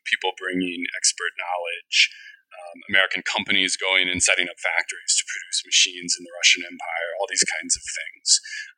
[0.04, 2.12] people bringing expert knowledge.
[2.48, 7.10] Um, American companies going and setting up factories to produce machines in the Russian Empire,
[7.20, 8.28] all these kinds of things.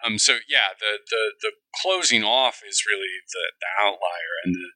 [0.04, 4.74] Um, so yeah, the, the the closing off is really the, the outlier, and the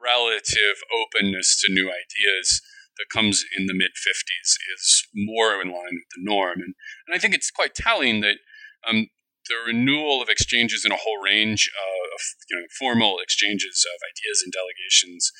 [0.00, 2.62] relative openness to new ideas
[2.98, 6.60] that comes in the mid 50s is more in line with the norm.
[6.60, 6.74] And,
[7.06, 8.36] and I think it's quite telling that
[8.86, 9.08] um,
[9.50, 14.46] the renewal of exchanges in a whole range of you know, formal exchanges of ideas
[14.46, 15.34] and delegations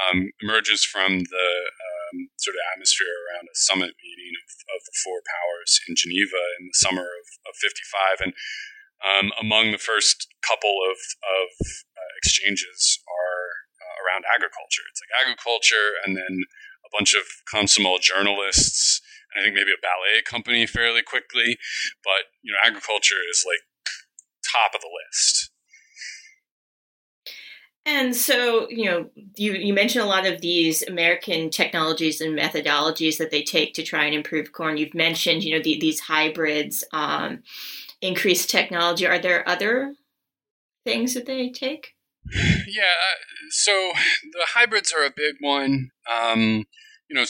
[0.00, 4.96] um, emerges from the um, sort of atmosphere around a summit meeting of, of, the
[5.04, 8.24] four powers in Geneva in the summer of, of 55.
[8.24, 8.32] And
[9.04, 13.44] um, among the first couple of, of uh, exchanges are
[13.76, 14.86] uh, around agriculture.
[14.88, 16.48] It's like agriculture and then
[16.86, 19.02] a bunch of Komsomol journalists
[19.36, 21.58] I think maybe a ballet company fairly quickly.
[22.04, 23.60] But you know, agriculture is like
[24.52, 25.50] top of the list.
[27.86, 33.16] And so, you know, you, you mentioned a lot of these American technologies and methodologies
[33.16, 34.76] that they take to try and improve corn.
[34.76, 36.84] You've mentioned, you know, the, these hybrids.
[36.92, 37.42] Um,
[38.00, 39.06] increased technology.
[39.06, 39.94] Are there other
[40.84, 41.94] things that they take?
[42.32, 43.92] Yeah, uh, so
[44.32, 45.90] the hybrids are a big one.
[46.10, 46.64] Um,
[47.08, 47.24] you know,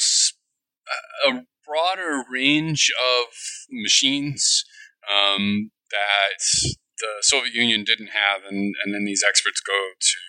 [1.28, 3.30] a broader range of
[3.70, 4.64] machines
[5.06, 6.42] um, that
[6.98, 10.20] the Soviet Union didn't have, and, and then these experts go to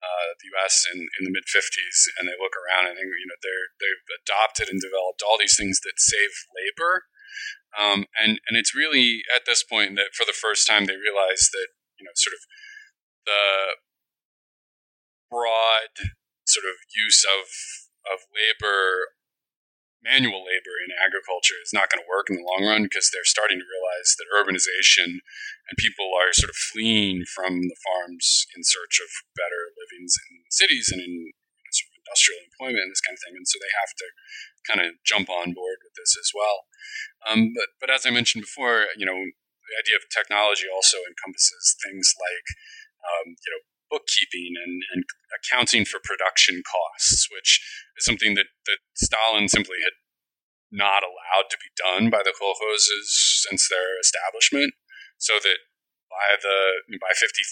[0.00, 0.86] uh, the U.S.
[0.94, 4.06] in, in the mid '50s, and they look around and they, you know they're they've
[4.22, 7.04] adopted and developed all these things that save labor,
[7.76, 11.52] um, and and it's really at this point that for the first time they realize
[11.52, 11.68] that
[12.00, 12.42] you know sort of
[13.28, 13.44] the
[15.28, 15.92] broad
[16.48, 17.44] sort of use of
[18.08, 19.12] of labor
[20.00, 23.28] manual labor in agriculture is not going to work in the long run because they're
[23.28, 25.20] starting to realize that urbanization
[25.68, 30.40] and people are sort of fleeing from the farms in search of better livings in
[30.48, 31.32] cities and in
[31.68, 33.36] sort of industrial employment and this kind of thing.
[33.36, 34.08] And so they have to
[34.64, 36.64] kind of jump on board with this as well.
[37.28, 41.76] Um, but, but as I mentioned before, you know, the idea of technology also encompasses
[41.78, 42.46] things like,
[43.04, 47.60] um, you know, bookkeeping and, and accounting for production costs, which
[47.98, 49.98] is something that, that Stalin simply had
[50.70, 54.72] not allowed to be done by the kolkhozes since their establishment.
[55.18, 55.60] So that
[56.08, 57.50] by the by 53,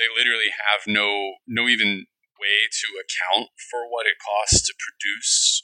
[0.00, 2.08] they literally have no no even
[2.40, 5.62] way to account for what it costs to produce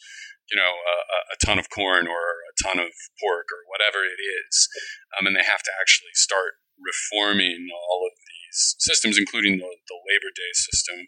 [0.51, 0.97] you know a,
[1.33, 4.69] a, ton of corn or a ton of pork or whatever it is
[5.17, 8.13] um, and they have to actually start reforming all of
[8.53, 11.07] these systems, including the, the Labor Day system,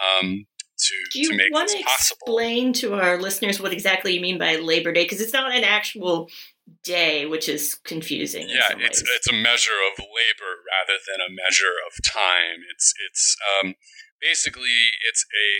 [0.00, 0.46] um,
[0.78, 2.16] to, Do you to make want this to possible.
[2.22, 5.04] explain to our listeners what exactly you mean by Labor Day?
[5.04, 6.28] Because it's not an actual
[6.84, 8.48] day, which is confusing.
[8.48, 12.64] Yeah, it's it's a measure of labor rather than a measure of time.
[12.72, 13.74] It's it's um,
[14.20, 15.50] basically it's a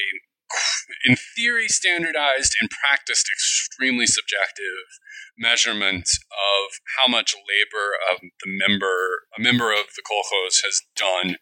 [1.06, 5.00] in theory standardized, and practiced extremely subjective
[5.38, 11.36] measurement of how much labor um, the member, a member of the kolkhoz has done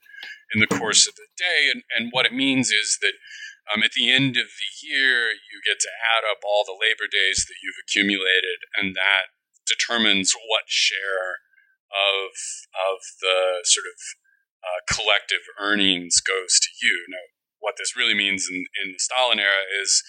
[0.54, 1.70] in the course of the day.
[1.72, 3.14] And, and what it means is that
[3.68, 7.04] um, at the end of the year, you get to add up all the labor
[7.10, 9.34] days that you've accumulated, and that
[9.66, 11.44] determines what share
[11.92, 12.32] of
[12.72, 13.98] of the sort of
[14.64, 17.04] uh, collective earnings goes to you.
[17.08, 17.24] Now,
[17.60, 20.02] what this really means in, in the Stalin era is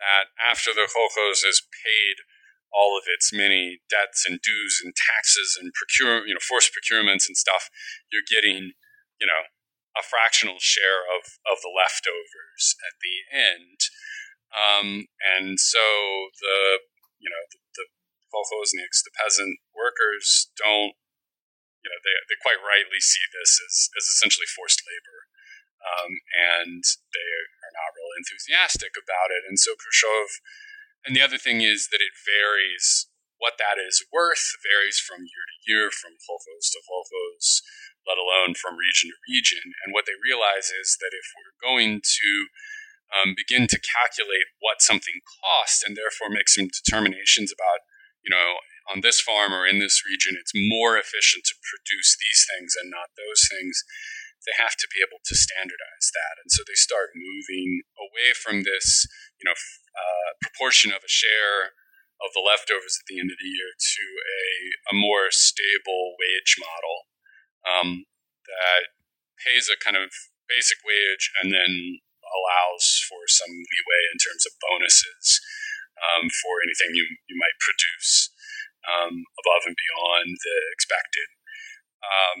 [0.00, 2.24] that after the kolkhoz has paid
[2.72, 7.24] all of its many debts and dues and taxes and procure, you know, forced procurements
[7.24, 7.72] and stuff,
[8.12, 8.76] you're getting,
[9.16, 9.48] you know,
[9.96, 13.80] a fractional share of, of the leftovers at the end.
[14.52, 15.80] Um, and so
[16.36, 16.84] the,
[17.16, 17.86] you know, the, the
[18.28, 20.92] kolkhozniks, the peasant workers, don't,
[21.80, 25.26] you know, they, they quite rightly see this as, as essentially forced labor
[25.84, 27.30] um, and they
[27.64, 29.44] are not real enthusiastic about it.
[29.46, 30.40] And so Khrushchev,
[31.06, 33.08] and the other thing is that it varies.
[33.36, 37.60] What that is worth varies from year to year, from kolkhoz to kolkhoz,
[38.08, 39.76] let alone from region to region.
[39.84, 42.30] And what they realize is that if we're going to
[43.12, 47.84] um, begin to calculate what something costs and therefore make some determinations about,
[48.24, 52.46] you know, on this farm or in this region, it's more efficient to produce these
[52.48, 53.84] things and not those things
[54.46, 56.38] they have to be able to standardize that.
[56.40, 59.04] And so they start moving away from this,
[59.42, 61.74] you know, uh, proportion of a share
[62.22, 64.44] of the leftovers at the end of the year to a,
[64.90, 66.96] a more stable wage model
[67.66, 67.90] um,
[68.48, 68.94] that
[69.42, 70.08] pays a kind of
[70.48, 75.42] basic wage and then allows for some leeway in terms of bonuses
[76.00, 78.30] um, for anything you, you might produce
[78.86, 81.28] um, above and beyond the expected.
[82.04, 82.40] Um,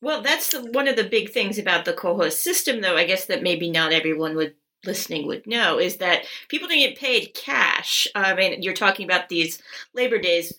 [0.00, 2.96] Well, that's the, one of the big things about the kolkhoz system, though.
[2.96, 4.54] I guess that maybe not everyone would
[4.86, 8.08] listening would know is that people don't get paid cash.
[8.14, 9.60] I mean, you're talking about these
[9.94, 10.58] labor days.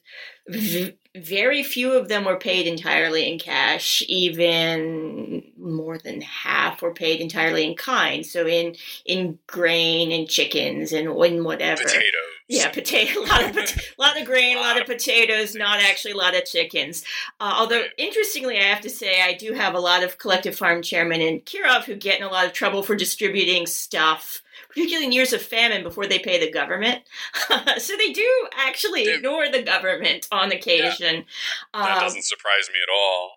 [1.16, 4.04] Very few of them were paid entirely in cash.
[4.08, 8.26] Even more than half were paid entirely in kind.
[8.26, 12.32] So in in grain and chickens and in whatever potatoes.
[12.48, 16.12] Yeah, potato, a lot of a lot of grain, a lot of potatoes, not actually
[16.12, 17.04] a lot of chickens.
[17.40, 20.82] Uh, although interestingly, I have to say I do have a lot of collective farm
[20.82, 24.42] chairmen in Kirov who get in a lot of trouble for distributing stuff,
[24.72, 27.04] particularly in years of famine before they pay the government.
[27.78, 31.26] so they do actually ignore the government on occasion.
[31.74, 33.32] Yeah, that um, doesn't surprise me at all.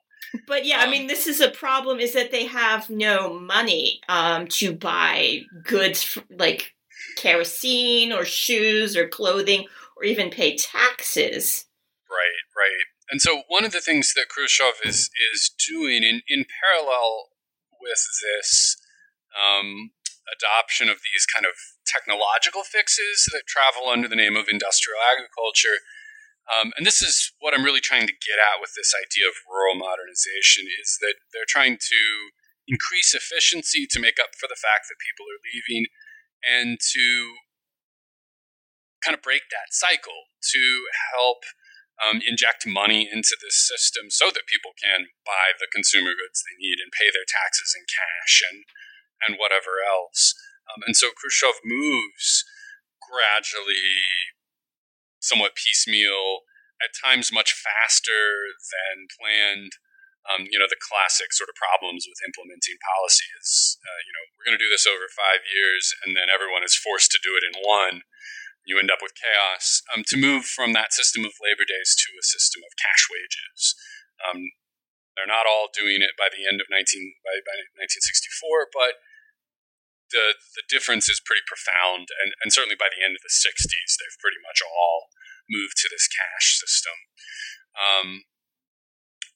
[0.47, 4.47] But yeah, I mean, this is a problem: is that they have no money um,
[4.49, 6.75] to buy goods like
[7.17, 9.67] kerosene or shoes or clothing
[9.97, 11.67] or even pay taxes.
[12.11, 12.85] Right, right.
[13.11, 17.29] And so one of the things that Khrushchev is is doing in, in parallel
[17.81, 18.77] with this
[19.39, 19.91] um,
[20.31, 21.55] adoption of these kind of
[21.85, 25.85] technological fixes that travel under the name of industrial agriculture.
[26.45, 29.37] Um, and this is what I'm really trying to get at with this idea of
[29.49, 32.03] rural modernization is that they're trying to
[32.69, 35.89] increase efficiency to make up for the fact that people are leaving
[36.45, 37.37] and to
[39.05, 41.45] kind of break that cycle to help
[42.01, 46.57] um, inject money into this system so that people can buy the consumer goods they
[46.59, 48.65] need and pay their taxes in cash and
[49.27, 50.35] and whatever else.
[50.69, 52.45] Um, and so Khrushchev moves
[53.01, 54.09] gradually,
[55.21, 56.49] somewhat piecemeal,
[56.83, 59.79] at times much faster than planned,
[60.25, 64.25] um, you know, the classic sort of problems with implementing policy is, uh, you know,
[64.33, 67.37] we're going to do this over five years, and then everyone is forced to do
[67.37, 68.09] it in one.
[68.65, 69.85] You end up with chaos.
[69.93, 73.77] Um, to move from that system of labor days to a system of cash wages.
[74.25, 74.49] Um,
[75.13, 76.81] they're not all doing it by the end of 19
[77.21, 79.05] by, by 1964, but
[80.11, 83.97] the the difference is pretty profound, and, and certainly by the end of the 60s,
[83.97, 85.09] they've pretty much all
[85.49, 86.97] moved to this cash system.
[87.75, 88.25] Um,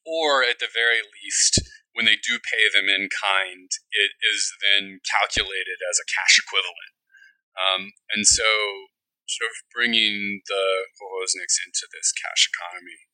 [0.06, 1.60] or at the very least,
[1.92, 6.94] when they do pay them in kind, it is then calculated as a cash equivalent.
[7.58, 7.82] Um,
[8.14, 8.48] and so,
[9.26, 13.10] sort of bringing the kolkhozniks into this cash economy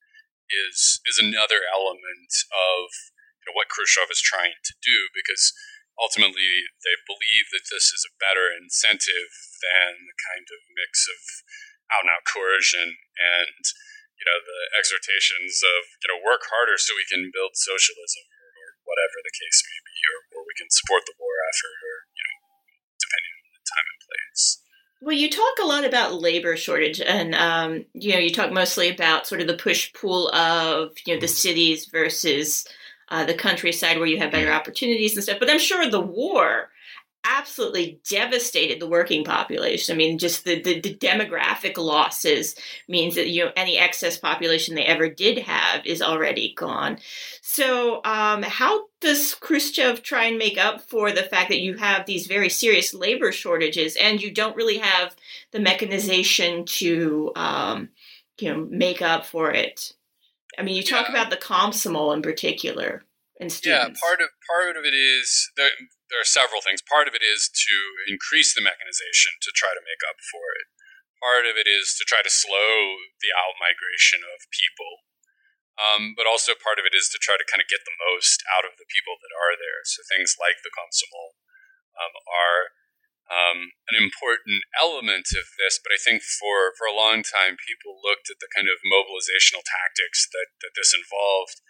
[0.53, 2.93] is is another element of
[3.43, 5.53] you know, what Khrushchev is trying to do, because
[6.01, 9.31] ultimately they believe that this is a better incentive
[9.63, 11.21] than the kind of mix of
[11.95, 13.63] out and out coercion and
[14.19, 18.49] you know the exhortations of you know work harder so we can build socialism or,
[18.57, 21.97] or whatever the case may be, or, or we can support the war effort, or
[22.15, 22.39] you know
[22.97, 24.45] depending on the time and place.
[25.05, 28.89] Well, you talk a lot about labor shortage, and um, you know you talk mostly
[28.89, 32.65] about sort of the push pull of you know the cities versus
[33.09, 35.39] uh, the countryside where you have better opportunities and stuff.
[35.39, 36.71] But I'm sure the war
[37.25, 39.95] absolutely devastated the working population.
[39.95, 42.55] I mean, just the, the, the, demographic losses
[42.87, 46.99] means that you know any excess population they ever did have is already gone.
[47.41, 52.07] So, um, how does Khrushchev try and make up for the fact that you have
[52.07, 55.17] these very serious labor shortages and you don't really have
[55.53, 57.89] the mechanization to um,
[58.39, 59.95] you know make up for it?
[60.59, 61.15] I mean, you talk yeah.
[61.15, 63.05] about the Komsomol in particular.
[63.43, 63.99] And students.
[63.99, 65.75] Yeah, part of part of it is there,
[66.07, 66.79] there are several things.
[66.87, 67.77] Part of it is to
[68.07, 70.71] increase the mechanization to try to make up for it.
[71.19, 75.03] Part of it is to try to slow the out migration of people.
[75.75, 78.47] Um, but also part of it is to try to kind of get the most
[78.55, 79.83] out of the people that are there.
[79.83, 81.35] So things like the Komsomol
[81.99, 82.71] um, are
[83.33, 85.81] um, an important element of this.
[85.81, 89.65] But I think for, for a long time, people looked at the kind of mobilizational
[89.65, 91.65] tactics that, that this involved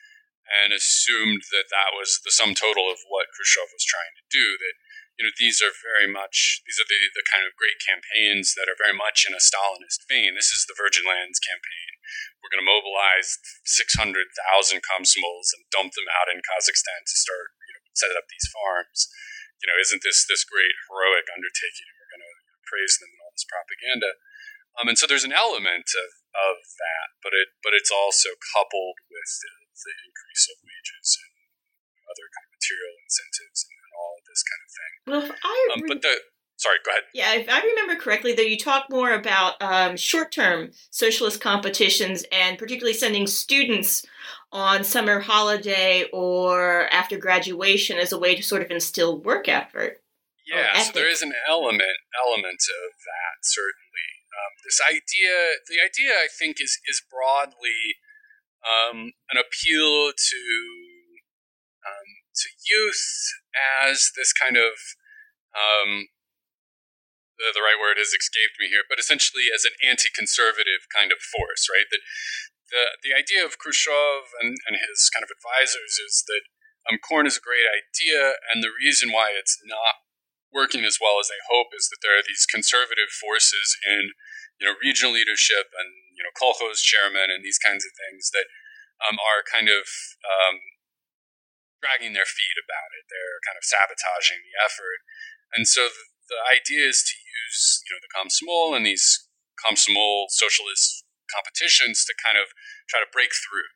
[0.44, 4.60] and assumed that that was the sum total of what Khrushchev was trying to do.
[4.60, 4.76] That
[5.16, 8.68] you know these are very much these are the, the kind of great campaigns that
[8.68, 10.36] are very much in a Stalinist vein.
[10.36, 11.90] This is the Virgin Lands campaign.
[12.44, 14.20] We're going to mobilize 600,000
[14.84, 19.08] Komsomols and dump them out in Kazakhstan to start you know, set up these farms.
[19.62, 21.88] You know, isn't this this great heroic undertaking?
[21.94, 22.34] We're going to
[22.66, 24.10] praise them and all this propaganda.
[24.74, 28.98] Um, and so there's an element of, of that, but it but it's also coupled
[29.06, 31.34] with the the increase of wages and
[32.10, 34.92] other kind of material incentives and, all of this kind of thing.
[35.06, 36.18] Well, if I um, but the
[36.56, 37.04] sorry, go ahead.
[37.14, 42.58] Yeah, if I remember correctly, though, you talk more about um, short-term socialist competitions and
[42.58, 44.04] particularly sending students
[44.54, 49.98] on summer holiday or after graduation as a way to sort of instill work effort.
[50.46, 54.08] Yeah, so there is an element element of that certainly.
[54.34, 57.98] Um, this idea, the idea, I think, is is broadly
[58.62, 60.42] um, an appeal to
[61.82, 63.06] um, to youth
[63.82, 64.78] as this kind of
[65.54, 66.06] um,
[67.38, 71.18] the, the right word has escaped me here, but essentially as an anti-conservative kind of
[71.18, 71.86] force, right?
[71.90, 72.02] That
[72.74, 76.42] the the idea of Khrushchev and, and his kind of advisors is that
[76.90, 80.02] um, corn is a great idea, and the reason why it's not
[80.50, 84.12] working as well as they hope is that there are these conservative forces in
[84.58, 88.50] you know regional leadership and you know kolkhoz chairmen and these kinds of things that
[89.06, 89.86] um, are kind of
[90.26, 90.58] um,
[91.78, 93.06] dragging their feet about it.
[93.10, 95.00] They're kind of sabotaging the effort,
[95.54, 99.30] and so the, the idea is to use you know the Komsomol and these
[99.62, 102.52] Komsomol socialist competitions to kind of
[102.88, 103.70] try to break through.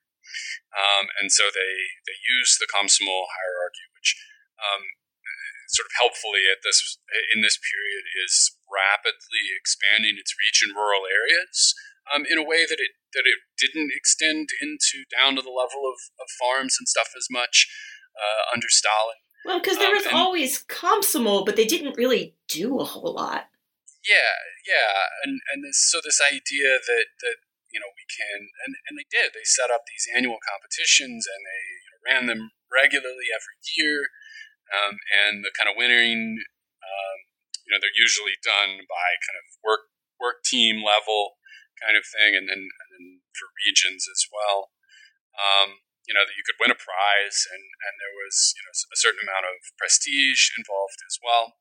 [0.77, 1.73] Um, and so they
[2.05, 4.13] they use the Komsomol hierarchy, which
[4.61, 4.85] um,
[5.69, 7.01] sort of helpfully at this
[7.33, 11.77] in this period is rapidly expanding its reach in rural areas
[12.13, 15.89] um, in a way that it that it didn't extend into down to the level
[15.89, 17.69] of, of farms and stuff as much
[18.17, 19.21] uh, under Stalin.
[19.45, 23.15] Well, because there um, was and, always Komsomol, but they didn't really do a whole
[23.15, 23.49] lot.
[24.09, 24.33] Yeah,
[24.65, 27.39] yeah, and and this, so this idea that that
[27.69, 31.45] you know we can and, and they did they set up these annual competitions and
[31.45, 31.65] they
[32.09, 34.09] ran them regularly every year
[34.69, 36.45] um, and the kind of winning,
[36.85, 37.19] um,
[37.65, 39.89] you know, they're usually done by kind of work
[40.21, 41.39] work team level
[41.79, 44.75] kind of thing, and then, and then for regions as well.
[45.39, 48.73] Um, you know that you could win a prize, and and there was you know
[48.73, 51.61] a certain amount of prestige involved as well,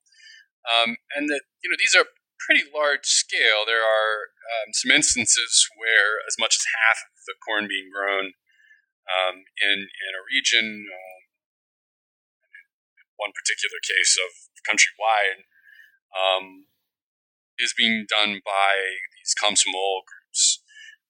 [0.67, 2.07] um, and that you know these are
[2.39, 3.65] pretty large scale.
[3.65, 8.37] There are um, some instances where as much as half of the corn being grown
[9.07, 11.19] um, in in a region uh,
[13.17, 14.29] one particular case of
[14.63, 15.49] countrywide
[16.13, 16.69] um,
[17.57, 18.73] is being done by
[19.17, 20.61] these Komsomol groups,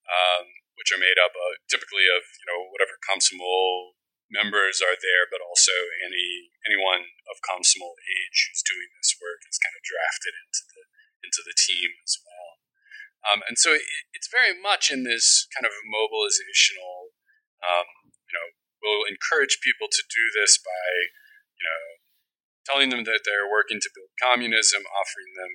[0.08, 0.48] um,
[0.80, 4.00] which are made up of, typically of you know whatever Komsomol
[4.32, 9.60] members are there, but also any anyone of Komsomol age who's doing this work is
[9.60, 10.84] kind of drafted into the
[11.24, 12.50] into the team as well.
[13.28, 17.12] Um, and so it, it's very much in this kind of mobilizational,
[17.66, 17.88] um,
[18.30, 18.48] you know,
[18.80, 20.88] we'll encourage people to do this by,
[21.58, 21.84] you know,
[22.64, 25.52] telling them that they're working to build communism, offering them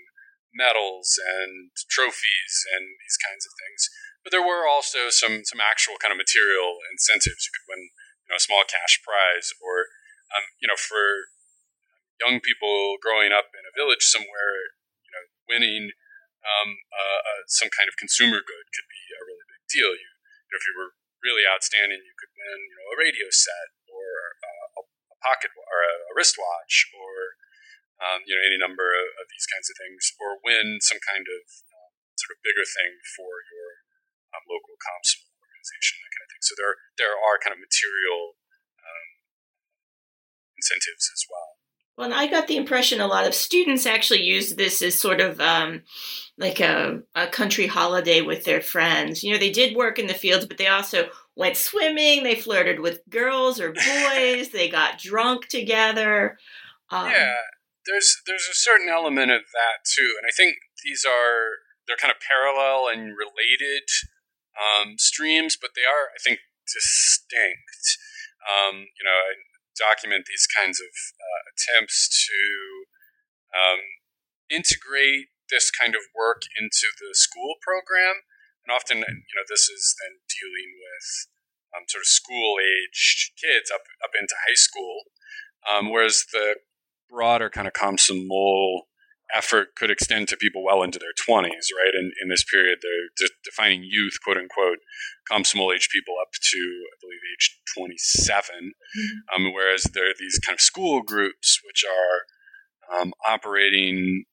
[0.52, 3.88] medals and trophies and these kinds of things.
[4.20, 7.48] But there were also some some actual kind of material incentives.
[7.48, 9.90] You could win you know, a small cash prize, or
[10.30, 11.32] um, you know, for
[12.22, 14.78] young people growing up in a village somewhere,
[15.52, 15.92] winning
[16.40, 19.92] um, uh, uh, some kind of consumer good could be a really big deal.
[19.92, 20.90] You, you know, if you were
[21.20, 24.08] really outstanding, you could win, you know, a radio set or
[24.40, 27.36] uh, a pocket or a, a wristwatch or
[28.02, 31.22] um, you know any number of, of, these kinds of things, or win some kind
[31.22, 33.86] of um, sort of bigger thing for your
[34.34, 36.42] um, local comps organization, that kind of thing.
[36.42, 38.34] So there there are kind of material
[38.82, 39.08] um,
[40.58, 41.51] incentives as well.
[42.02, 45.20] Well, and I got the impression a lot of students actually use this as sort
[45.20, 45.82] of um,
[46.36, 49.22] like a, a country holiday with their friends.
[49.22, 52.80] You know, they did work in the fields, but they also went swimming, they flirted
[52.80, 56.38] with girls or boys, they got drunk together.
[56.90, 57.36] Um, yeah,
[57.86, 61.50] there's there's a certain element of that too, and I think these are
[61.86, 63.86] they're kind of parallel and related
[64.58, 67.96] um, streams, but they are I think distinct.
[68.42, 69.38] Um, you know, I
[69.76, 72.40] document these kinds of uh, attempts to
[73.52, 73.82] um,
[74.50, 78.24] integrate this kind of work into the school program.
[78.64, 81.08] And often you know this is then dealing with
[81.74, 85.02] um, sort of school aged kids up up into high school,
[85.66, 86.56] um, whereas the
[87.10, 88.88] broader kind of Komsomol
[89.34, 91.94] effort could extend to people well into their 20s, right?
[91.94, 94.78] And in this period, they're de- defining youth, quote unquote,
[95.30, 98.72] Komsomol age people up to, I believe, age 27.
[98.98, 99.46] Mm-hmm.
[99.46, 104.24] Um, whereas there are these kind of school groups which are um, operating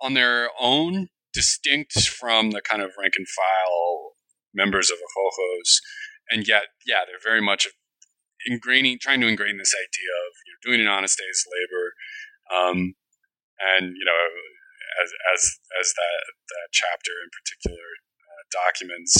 [0.00, 4.12] on their own distinct from the kind of rank and file
[4.54, 5.80] members of kolkhoz,
[6.30, 7.68] and yet, yeah, they're very much
[8.48, 11.92] ingraining, trying to ingrain this idea of you know, doing an honest day's labor,
[12.54, 12.94] um,
[13.58, 14.18] and you know,
[15.02, 15.40] as as
[15.78, 16.20] as that
[16.54, 17.86] that chapter in particular
[18.22, 19.14] uh, documents,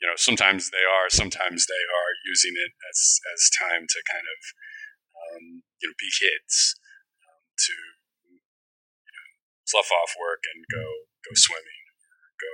[0.00, 4.28] you know, sometimes they are, sometimes they are using it as as time to kind
[4.28, 4.40] of
[5.16, 5.44] um,
[5.80, 6.76] you know be kids
[7.24, 7.74] um, to
[8.32, 9.28] you know,
[9.64, 12.52] slough off work and go go swimming or go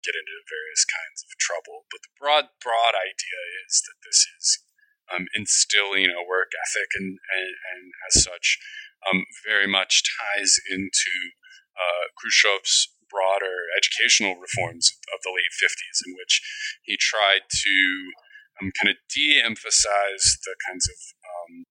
[0.00, 1.84] get into various kinds of trouble.
[1.92, 4.46] But the broad, broad idea is that this is
[5.12, 8.56] um, instilling a work ethic and, and, and as such,
[9.08, 11.14] um, very much ties into
[11.76, 16.40] uh, Khrushchev's broader educational reforms of the late 50s, in which
[16.82, 17.76] he tried to
[18.60, 21.66] um, kind of de emphasize the kinds of um,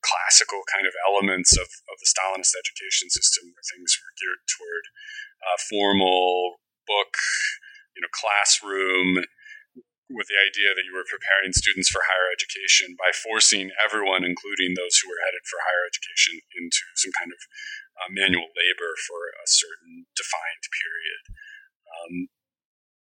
[0.00, 4.84] classical kind of elements of, of the Stalinist education system, where things were geared toward
[5.42, 7.14] uh, formal book,
[7.98, 9.26] you know, classroom,
[10.06, 14.78] with the idea that you were preparing students for higher education by forcing everyone, including
[14.78, 17.40] those who were headed for higher education, into some kind of
[17.98, 21.22] uh, manual labor for a certain defined period.
[21.90, 22.14] Um,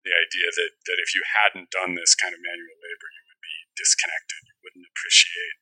[0.08, 3.43] the idea that, that if you hadn't done this kind of manual labor, you would
[3.43, 5.60] be disconnected, you wouldn't appreciate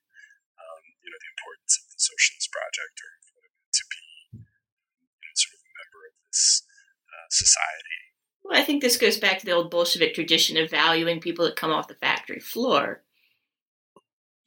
[0.62, 4.06] um, you know, the importance of the socialist project or what it meant to be
[4.38, 6.66] you know, sort of a member of this
[7.10, 8.11] uh, society.
[8.44, 11.56] Well, I think this goes back to the old Bolshevik tradition of valuing people that
[11.56, 13.04] come off the factory floor.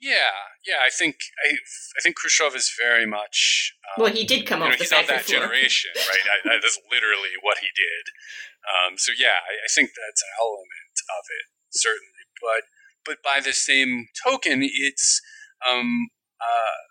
[0.01, 1.57] Yeah, yeah, I think I,
[1.97, 3.73] I think Khrushchev is very much.
[3.97, 5.41] Um, well, he did come off know, the he's factory of that floor.
[5.41, 6.27] generation, right?
[6.29, 8.05] I, I, that's literally what he did.
[8.69, 12.29] Um, so yeah, I, I, think that's an element of it, certainly.
[12.37, 12.69] But
[13.05, 15.23] but by the same token, it's
[15.65, 16.85] um, uh,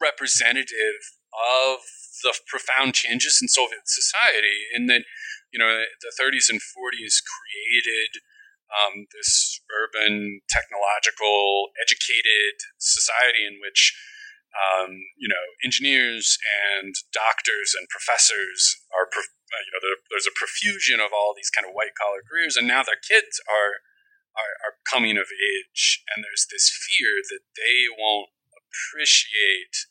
[0.00, 1.82] representative of
[2.22, 5.02] the profound changes in Soviet society in that
[5.52, 8.22] you know, the 30s and 40s created
[8.70, 13.94] um, this urban, technological, educated society in which,
[14.54, 16.38] um, you know, engineers
[16.74, 21.66] and doctors and professors are, uh, you know, there's a profusion of all these kind
[21.66, 23.86] of white collar careers, and now their kids are,
[24.34, 29.86] are, are coming of age, and there's this fear that they won't appreciate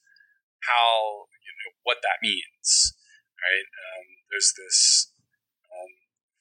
[0.68, 2.97] how, you know, what that means,
[3.39, 3.68] right?
[3.72, 5.14] Um, there's this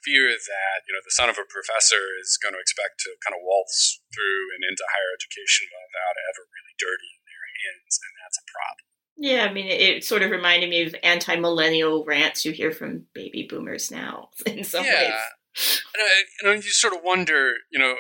[0.05, 3.35] fear that you know the son of a professor is going to expect to kind
[3.35, 8.39] of waltz through and into higher education without ever really dirtying their hands, and that's
[8.39, 8.87] a problem.
[9.17, 13.47] Yeah, I mean, it sort of reminded me of anti-millennial rants you hear from baby
[13.49, 15.09] boomers now, in some yeah.
[15.09, 15.83] ways.
[15.95, 17.95] And, I, and you sort of wonder, you know,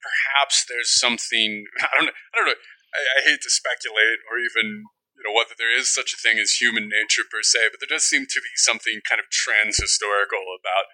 [0.00, 1.64] perhaps there's something.
[1.80, 2.16] I don't know.
[2.32, 2.60] I don't know.
[2.94, 6.38] I, I hate to speculate or even you know whether there is such a thing
[6.38, 10.44] as human nature per se, but there does seem to be something kind of transhistorical
[10.56, 10.92] about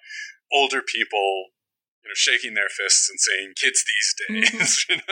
[0.52, 1.46] older people,
[2.04, 4.98] you know, shaking their fists and saying "kids these days." Mm-hmm.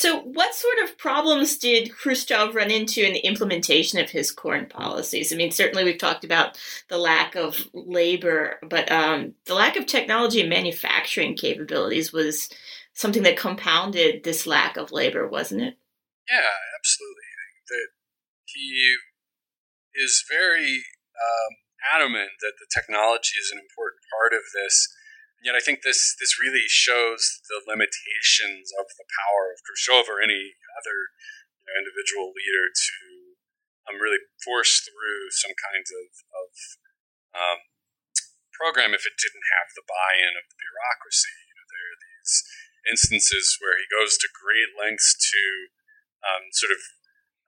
[0.00, 4.66] So, what sort of problems did Khrushchev run into in the implementation of his corn
[4.66, 5.32] policies?
[5.32, 6.56] I mean, certainly we've talked about
[6.88, 12.48] the lack of labor, but um, the lack of technology and manufacturing capabilities was
[12.94, 15.76] something that compounded this lack of labor, wasn't it?
[16.30, 16.46] Yeah,
[16.78, 17.22] absolutely.
[17.66, 17.88] That
[18.44, 18.94] he
[19.96, 21.56] is very um,
[21.94, 24.88] adamant that the technology is an important part of this.
[25.38, 30.10] And yet, I think this this really shows the limitations of the power of Khrushchev
[30.10, 30.98] or any other
[31.54, 32.96] you know, individual leader to
[33.88, 36.50] um, really force through some kinds of, of
[37.38, 37.60] um,
[38.52, 41.32] program if it didn't have the buy-in of the bureaucracy.
[41.46, 42.34] You know, there are these
[42.90, 45.42] instances where he goes to great lengths to
[46.26, 46.82] um, sort of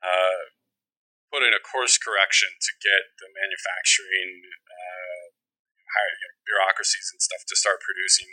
[0.00, 0.54] uh,
[1.30, 5.24] put in a course correction to get the manufacturing uh,
[5.94, 8.30] higher, you know, bureaucracies and stuff to start producing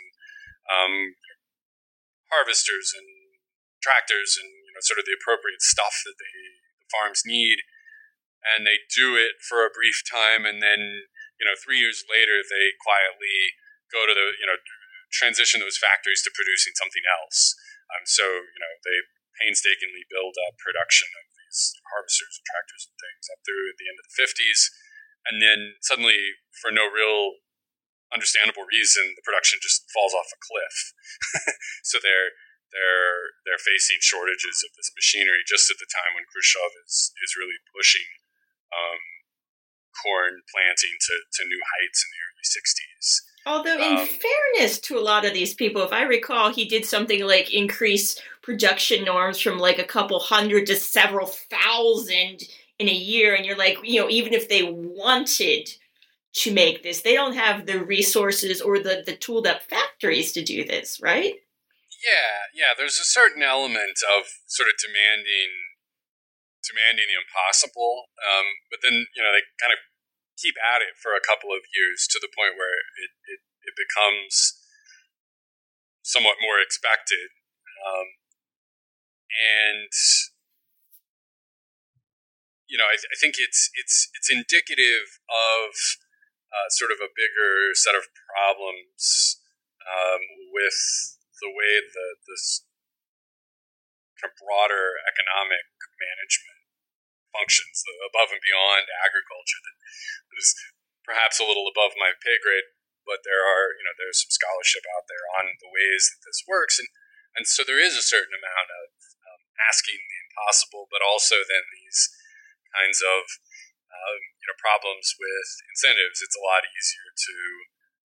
[0.68, 1.14] um,
[2.28, 3.06] harvesters and
[3.80, 6.36] tractors and you know sort of the appropriate stuff that they,
[6.82, 7.62] the farms need.
[8.38, 11.06] And they do it for a brief time and then
[11.38, 13.54] you know three years later they quietly
[13.90, 14.58] go to the you know
[15.14, 17.54] transition those factories to producing something else.
[17.94, 18.98] Um, so you know they
[19.40, 23.96] painstakingly build up production of these harvesters and tractors and things up through the end
[23.96, 24.60] of the 50s.
[25.28, 27.40] And then suddenly, for no real
[28.12, 30.76] understandable reason, the production just falls off a cliff.
[31.88, 32.36] so they're
[32.68, 37.32] they're they're facing shortages of this machinery just at the time when Khrushchev is is
[37.36, 38.04] really pushing
[38.72, 39.00] um,
[39.96, 43.06] corn planting to, to new heights in the early 60s.
[43.46, 46.84] Although, in um, fairness to a lot of these people, if I recall, he did
[46.84, 52.48] something like increase production norms from like a couple hundred to several thousand
[52.80, 53.36] in a year.
[53.36, 55.68] And you're like, you know, even if they wanted
[56.40, 60.40] to make this, they don't have the resources or the, the tooled up factories to
[60.40, 61.36] do this, right?
[62.00, 62.72] Yeah, yeah.
[62.72, 65.52] There's a certain element of sort of demanding
[66.64, 68.08] demanding the impossible.
[68.16, 69.80] Um, but then, you know, they kind of
[70.40, 73.74] keep at it for a couple of years to the point where it, it, it
[73.76, 74.56] becomes
[76.00, 77.28] somewhat more expected.
[77.84, 78.08] Um,
[79.32, 79.92] and
[82.68, 85.72] you know, I, th- I, think it's it's it's indicative of
[86.52, 89.40] uh, sort of a bigger set of problems
[89.88, 90.20] um,
[90.52, 90.76] with
[91.40, 92.68] the way the this
[94.20, 95.64] kind of broader economic
[95.96, 96.60] management
[97.32, 99.76] functions above and beyond agriculture that
[100.36, 100.52] is
[101.08, 102.68] perhaps a little above my pay grade,
[103.08, 106.44] but there are you know there's some scholarship out there on the ways that this
[106.44, 106.88] works, and
[107.40, 108.97] and so there is a certain amount of
[109.66, 112.10] asking the impossible, but also then these
[112.74, 113.22] kinds of
[113.88, 116.22] um, you know problems with incentives.
[116.22, 117.36] It's a lot easier to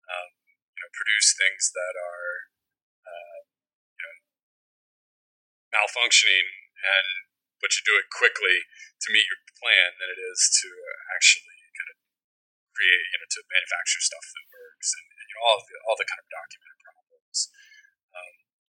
[0.08, 0.30] um,
[0.74, 2.32] you know produce things that are
[3.04, 3.38] uh,
[3.96, 4.16] you know,
[5.76, 6.48] malfunctioning,
[6.80, 7.08] and
[7.60, 8.68] but you do it quickly
[9.00, 10.68] to meet your plan than it is to
[11.16, 11.96] actually kind of
[12.76, 15.96] create, you know, to manufacture stuff that works and, and you know, all the all
[15.96, 17.03] the kind of documented problems.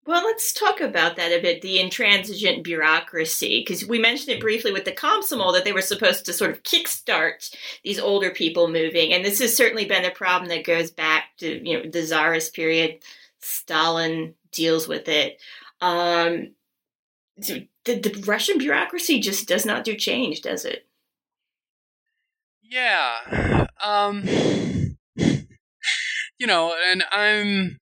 [0.06, 4.74] Well, let's talk about that a bit the intransigent bureaucracy, because we mentioned it briefly
[4.74, 9.14] with the Komsomol that they were supposed to sort of kickstart these older people moving.
[9.14, 12.54] And this has certainly been a problem that goes back to you know the Tsarist
[12.54, 13.00] period.
[13.40, 15.42] Stalin deals with it.
[15.80, 16.54] Um,
[17.42, 20.86] so the, the Russian bureaucracy just does not do change, does it?
[22.62, 23.68] Yeah.
[23.84, 24.24] Um,
[25.16, 27.80] you know, and I'm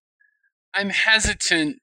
[0.73, 1.80] I'm hesitant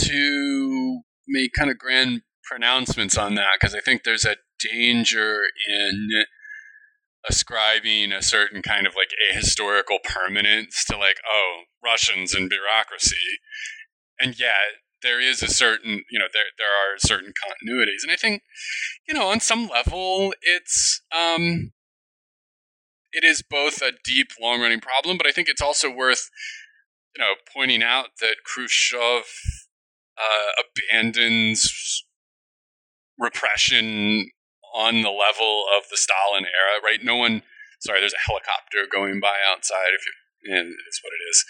[0.00, 6.24] to make kind of grand pronouncements on that because I think there's a danger in
[7.28, 13.16] ascribing a certain kind of like ahistorical permanence to like oh Russians and bureaucracy.
[14.18, 18.02] And yet there is a certain you know there there are certain continuities.
[18.02, 18.42] And I think
[19.06, 21.72] you know on some level it's um
[23.12, 26.28] it is both a deep long running problem but I think it's also worth
[27.14, 29.24] you know pointing out that Khrushchev
[30.18, 32.04] uh, abandons
[33.18, 34.30] repression
[34.74, 37.00] on the level of the Stalin era, right?
[37.02, 37.42] No one,
[37.80, 39.92] sorry, there's a helicopter going by outside.
[39.94, 40.12] If you,
[40.44, 41.44] and it is what it is.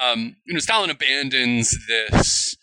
[0.00, 2.56] Um, you know, Stalin abandons this.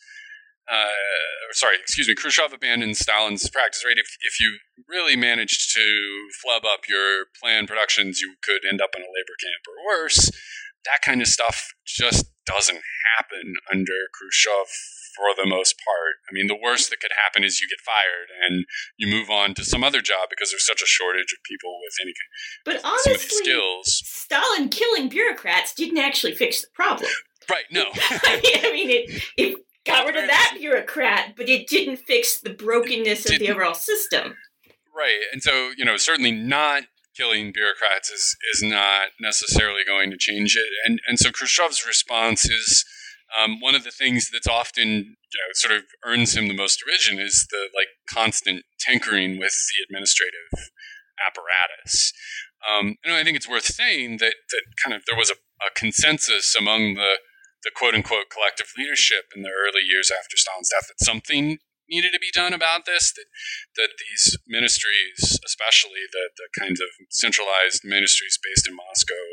[0.69, 2.15] Uh, sorry, excuse me.
[2.15, 3.97] Khrushchev abandons Stalin's practice, right?
[3.97, 8.91] If if you really managed to flub up your planned productions, you could end up
[8.95, 10.29] in a labor camp or worse.
[10.85, 12.81] That kind of stuff just doesn't
[13.17, 14.67] happen under Khrushchev
[15.15, 16.15] for the most part.
[16.29, 18.65] I mean, the worst that could happen is you get fired and
[18.97, 21.93] you move on to some other job because there's such a shortage of people with
[22.01, 22.13] any
[22.65, 24.01] but honestly, skills.
[24.05, 27.09] Stalin killing bureaucrats didn't actually fix the problem.
[27.49, 27.63] Right?
[27.71, 27.85] No.
[27.95, 33.27] I mean, it, it got rid of that bureaucrat, but it didn't fix the brokenness
[33.27, 34.35] of the overall system.
[34.95, 36.83] Right, and so you know, certainly not
[37.15, 40.67] killing bureaucrats is is not necessarily going to change it.
[40.85, 42.85] And and so Khrushchev's response is
[43.37, 46.81] um, one of the things that's often you know, sort of earns him the most
[46.83, 50.71] derision is the like constant tinkering with the administrative
[51.19, 52.13] apparatus.
[52.65, 55.71] Um, and I think it's worth saying that that kind of there was a, a
[55.75, 57.19] consensus among the
[57.63, 61.59] the quote unquote collective leadership in the early years after Stalin's death that something
[61.89, 63.13] needed to be done about this.
[63.13, 63.27] That
[63.77, 69.25] that these ministries, especially the the kinds of centralized ministries based in Moscow,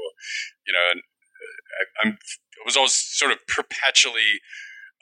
[0.66, 1.00] you know,
[2.02, 4.40] I, am I was always sort of perpetually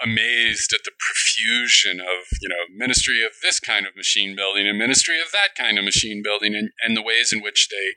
[0.03, 4.79] amazed at the profusion of you know ministry of this kind of machine building and
[4.79, 7.95] ministry of that kind of machine building and, and the ways in which they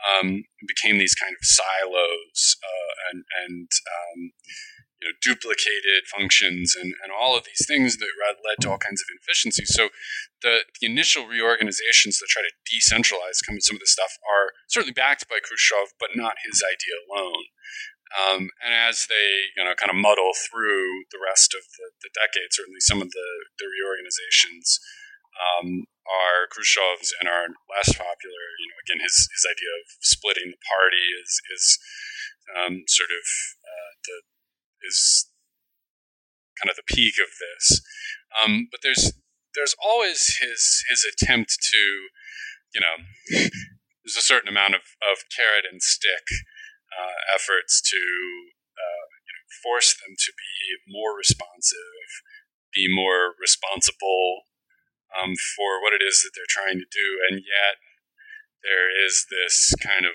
[0.00, 4.30] um, became these kind of silos uh, and and um,
[5.00, 8.08] you know duplicated functions and, and all of these things that
[8.44, 9.72] led to all kinds of inefficiencies.
[9.72, 9.88] So
[10.42, 15.28] the, the initial reorganizations that try to decentralize some of this stuff are certainly backed
[15.28, 17.44] by Khrushchev, but not his idea alone.
[18.10, 22.10] Um, and as they, you know, kind of muddle through the rest of the, the
[22.10, 23.28] decade, certainly some of the,
[23.62, 24.82] the reorganizations
[25.38, 28.44] um, are Khrushchev's and are less popular.
[28.58, 31.64] You know, again, his, his idea of splitting the party is is
[32.50, 33.24] um, sort of
[33.62, 34.16] uh, the
[34.86, 35.28] is
[36.60, 37.80] kind of the peak of this.
[38.36, 39.12] Um, but there's
[39.54, 41.82] there's always his his attempt to,
[42.74, 42.96] you know,
[43.30, 46.26] there's a certain amount of, of carrot and stick
[46.94, 48.00] uh, efforts to
[48.76, 52.06] uh, you know, force them to be more responsive,
[52.74, 54.46] be more responsible
[55.10, 57.82] um, for what it is that they're trying to do, and yet
[58.62, 60.14] there is this kind of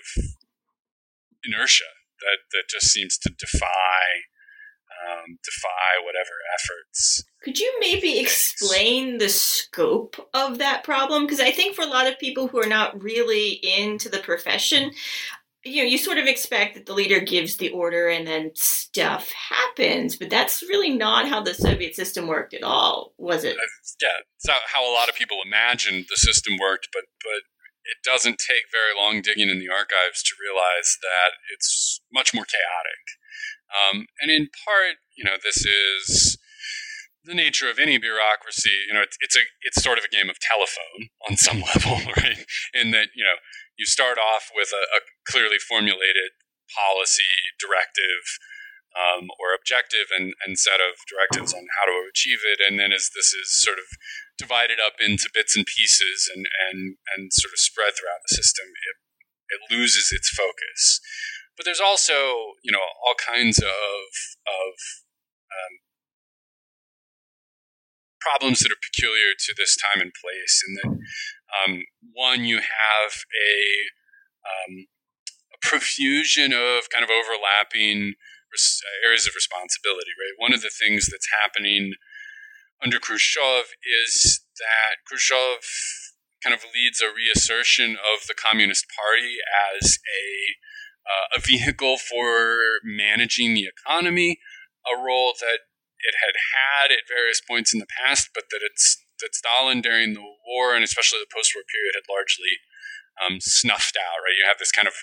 [1.43, 1.91] inertia
[2.21, 4.29] that, that just seems to defy
[5.07, 7.23] um, defy whatever efforts.
[7.43, 11.25] Could you maybe explain the scope of that problem?
[11.25, 14.91] Because I think for a lot of people who are not really into the profession,
[15.63, 19.31] you know, you sort of expect that the leader gives the order and then stuff
[19.31, 23.57] happens, but that's really not how the Soviet system worked at all, was it?
[23.99, 27.41] Yeah, it's not how a lot of people imagined the system worked, but but
[27.85, 32.45] it doesn't take very long digging in the archives to realize that it's much more
[32.45, 33.01] chaotic.
[33.73, 36.37] Um, and in part, you know, this is
[37.23, 38.85] the nature of any bureaucracy.
[38.87, 41.99] You know, it's, it's a it's sort of a game of telephone on some level,
[42.17, 42.45] right?
[42.73, 43.37] In that you know
[43.77, 46.37] you start off with a, a clearly formulated
[46.71, 48.39] policy directive
[48.95, 52.63] um, or objective and, and set of directives on how to achieve it.
[52.63, 53.85] And then as this is sort of
[54.39, 58.71] divided up into bits and pieces and, and, and sort of spread throughout the system,
[58.71, 58.97] it,
[59.51, 61.03] it loses its focus.
[61.57, 64.07] But there's also you know all kinds of
[64.47, 64.73] of
[65.51, 65.73] um,
[68.19, 70.89] problems that are peculiar to this time and place, and that
[71.53, 71.83] um,
[72.13, 73.55] one you have a,
[74.43, 74.87] um,
[75.53, 78.13] a profusion of kind of overlapping
[79.05, 80.11] areas of responsibility.
[80.17, 81.93] Right, one of the things that's happening
[82.83, 85.63] under Khrushchev is that Khrushchev
[86.43, 89.37] kind of leads a reassertion of the Communist Party
[89.73, 90.23] as a
[91.05, 94.39] uh, a vehicle for managing the economy,
[94.85, 95.69] a role that
[96.01, 100.13] it had had at various points in the past, but that it's that Stalin during
[100.13, 102.59] the war and especially the post-war period had largely
[103.15, 104.19] um, snuffed out.
[104.21, 104.95] Right, you have this kind of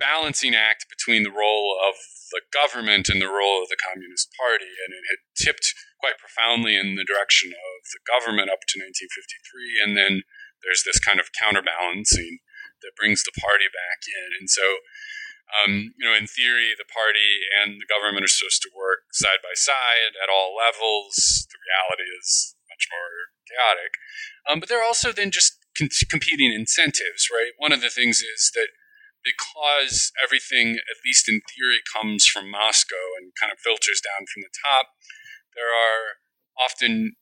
[0.00, 1.96] balancing act between the role of
[2.32, 6.76] the government and the role of the Communist Party, and it had tipped quite profoundly
[6.76, 10.24] in the direction of the government up to 1953, and then
[10.64, 12.40] there's this kind of counterbalancing
[12.82, 14.84] that brings the party back in, and so.
[15.50, 19.42] Um, you know, in theory, the party and the government are supposed to work side
[19.42, 21.10] by side at all levels.
[21.50, 23.92] The reality is much more chaotic.
[24.46, 27.50] Um, but there are also then just con- competing incentives, right?
[27.58, 28.68] One of the things is that
[29.24, 34.42] because everything, at least in theory, comes from Moscow and kind of filters down from
[34.42, 34.86] the top,
[35.54, 36.22] there are
[36.56, 37.12] often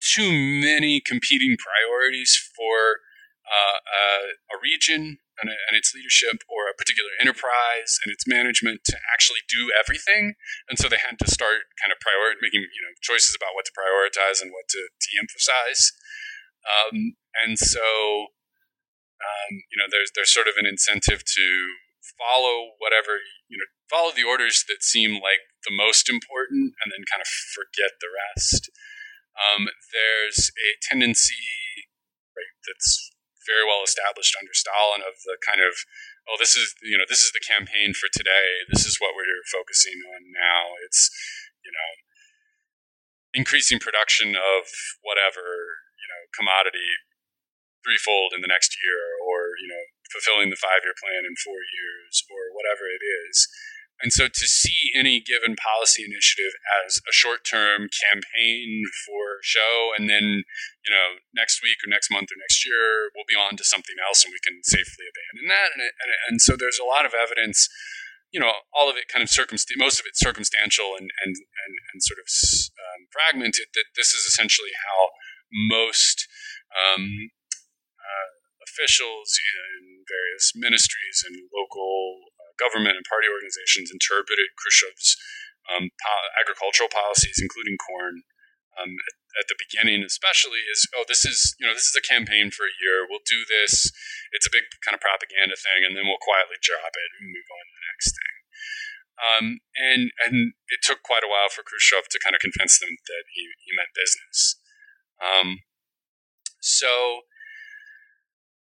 [0.00, 3.00] too many competing priorities for
[3.44, 8.24] uh, a, a, region and, a, and, its leadership or a particular enterprise and its
[8.24, 10.32] management to actually do everything.
[10.68, 13.68] And so they had to start kind of prior making you know choices about what
[13.68, 15.92] to prioritize and what to de-emphasize.
[16.64, 18.32] Um, and so
[19.20, 21.46] um, you know there's there's sort of an incentive to
[22.16, 27.04] follow whatever you know follow the orders that seem like the most important and then
[27.12, 28.72] kind of forget the rest.
[29.36, 31.44] Um, there's a tendency
[32.36, 33.13] right, that's
[33.46, 35.76] very well established under Stalin of the kind of
[36.28, 38.64] oh this is you know this is the campaign for today.
[38.68, 40.76] This is what we're focusing on now.
[40.84, 41.08] It's
[41.64, 41.90] you know
[43.34, 44.62] increasing production of
[45.02, 45.44] whatever
[45.98, 47.02] you know commodity
[47.84, 51.60] threefold in the next year or you know fulfilling the five year plan in four
[51.60, 53.48] years or whatever it is
[54.02, 56.52] and so to see any given policy initiative
[56.84, 60.42] as a short term campaign for show, and then,
[60.82, 63.94] you know, next week or next month or next year, we'll be on to something
[64.02, 65.70] else and we can safely abandon that.
[65.78, 67.70] And, and, and so there's a lot of evidence,
[68.34, 71.74] you know, all of it kind of circumst- most of it circumstantial and, and, and,
[71.94, 75.14] and sort of um, fragmented, that this is essentially how
[75.70, 76.26] most
[76.74, 77.30] um,
[78.02, 78.28] uh,
[78.66, 82.23] officials in various ministries and local
[82.60, 85.16] government and party organizations interpreted Khrushchev's
[85.68, 88.22] um, po- agricultural policies, including corn,
[88.78, 88.90] um,
[89.38, 92.66] at, the beginning, especially, is oh, this is you know this is a campaign for
[92.66, 93.06] a year.
[93.06, 93.90] We'll do this.
[94.34, 97.48] It's a big kind of propaganda thing, and then we'll quietly drop it and move
[97.50, 98.34] on to the next thing.
[99.14, 99.46] Um,
[99.78, 100.36] and and
[100.74, 103.70] it took quite a while for Khrushchev to kind of convince them that he, he
[103.78, 104.58] meant business.
[105.22, 105.62] Um,
[106.58, 107.26] so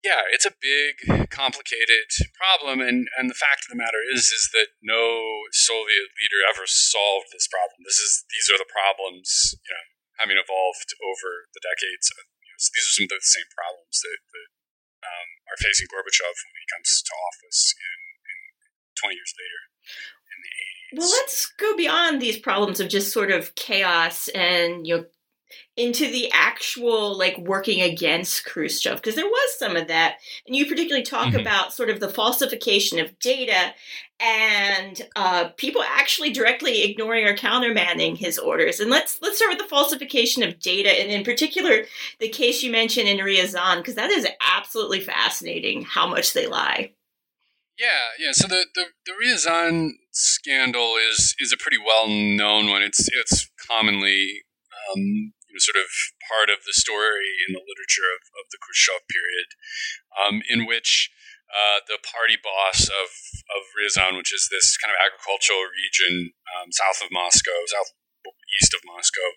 [0.05, 1.01] yeah, it's a big,
[1.33, 6.45] complicated problem, and, and the fact of the matter is is that no Soviet leader
[6.45, 7.81] ever solved this problem.
[7.89, 9.87] This is these are the problems, you know,
[10.21, 12.13] having evolved over the decades.
[12.13, 14.49] You know, these are some of the same problems that, that
[15.09, 17.99] um, are facing Gorbachev when he comes to office in,
[18.29, 18.39] in
[19.09, 19.63] 20 years later.
[20.29, 21.01] in the 80s.
[21.01, 25.05] Well, let's go beyond these problems of just sort of chaos and you know
[25.77, 30.67] into the actual like working against Khrushchev because there was some of that, and you
[30.67, 31.41] particularly talk mm-hmm.
[31.41, 33.75] about sort of the falsification of data
[34.21, 38.79] and uh, people actually directly ignoring or countermanding his orders.
[38.81, 41.85] And let's let's start with the falsification of data, and in particular
[42.21, 46.93] the case you mentioned in Riazan because that is absolutely fascinating how much they lie.
[47.79, 47.89] Yeah,
[48.19, 48.33] yeah.
[48.33, 52.83] So the the, the Ryazan scandal is is a pretty well known one.
[52.83, 54.43] It's it's commonly
[54.93, 55.89] um, know, sort of
[56.27, 59.49] part of the story in the literature of, of the Khrushchev period,
[60.19, 61.11] um, in which
[61.49, 63.09] uh, the party boss of,
[63.55, 67.95] of Ryazan, which is this kind of agricultural region um, south of Moscow, south
[68.61, 69.31] east of Moscow,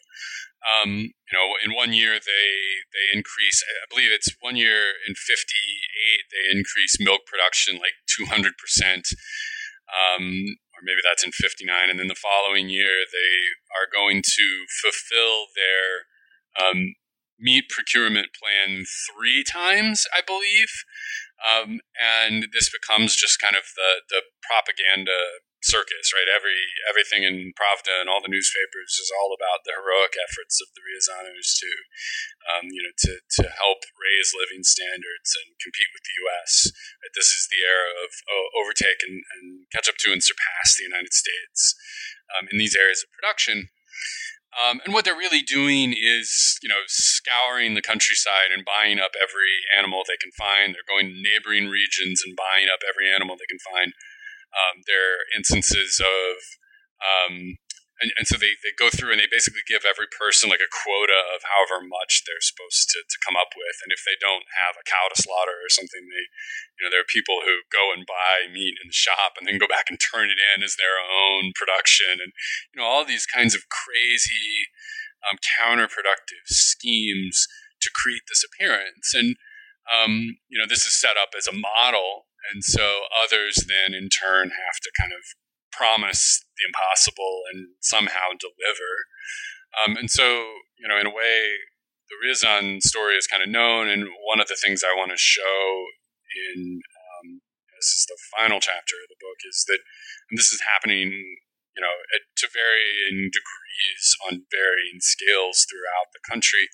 [0.66, 2.50] um, you know, in one year they
[2.92, 3.64] they increase.
[3.64, 9.08] I believe it's one year in '58 they increase milk production like 200 percent.
[9.88, 13.34] Um, or maybe that's in 59 and then the following year they
[13.74, 14.46] are going to
[14.82, 16.06] fulfill their
[16.62, 16.94] um,
[17.40, 20.70] meat procurement plan three times i believe.
[21.38, 25.14] Um, and this becomes just kind of the, the propaganda
[25.68, 26.32] circus, right?
[26.32, 30.72] Every everything in Pravda and all the newspapers is all about the heroic efforts of
[30.72, 31.72] the Ryazanos to,
[32.48, 36.72] um, you know, to, to help raise living standards and compete with the U.S.
[37.12, 40.88] This is the era of oh, overtake and, and, catch up to and surpass the
[40.88, 41.76] United States
[42.32, 43.68] um, in these areas of production.
[44.56, 49.12] Um, and what they're really doing is, you know, scouring the countryside and buying up
[49.22, 50.74] every animal they can find.
[50.74, 53.94] They're going to neighboring regions and buying up every animal they can find.
[54.58, 56.36] Um, there are instances of,
[56.98, 57.62] um,
[58.02, 60.70] and, and, so they, they go through and they basically give every person like a
[60.70, 63.78] quota of however much they're supposed to, to come up with.
[63.82, 66.26] And if they don't have a cow to slaughter or something, they,
[66.78, 69.62] you know, there are people who go and buy meat in the shop and then
[69.62, 72.22] go back and turn it in as their own production.
[72.22, 72.34] And,
[72.74, 74.70] you know, all these kinds of crazy,
[75.26, 77.50] um, counterproductive schemes
[77.82, 79.14] to create this appearance.
[79.14, 79.38] And,
[79.90, 84.10] um, you know, this is set up as a model and so others then in
[84.10, 85.24] turn have to kind of
[85.72, 88.92] promise the impossible and somehow deliver.
[89.78, 90.24] Um, and so,
[90.80, 91.62] you know, in a way,
[92.10, 93.88] the Ryazan story is kind of known.
[93.88, 95.86] And one of the things I want to show
[96.34, 97.42] in um,
[97.78, 99.82] this is the final chapter of the book is that
[100.34, 101.14] this is happening,
[101.78, 106.74] you know, at, to varying degrees on varying scales throughout the country.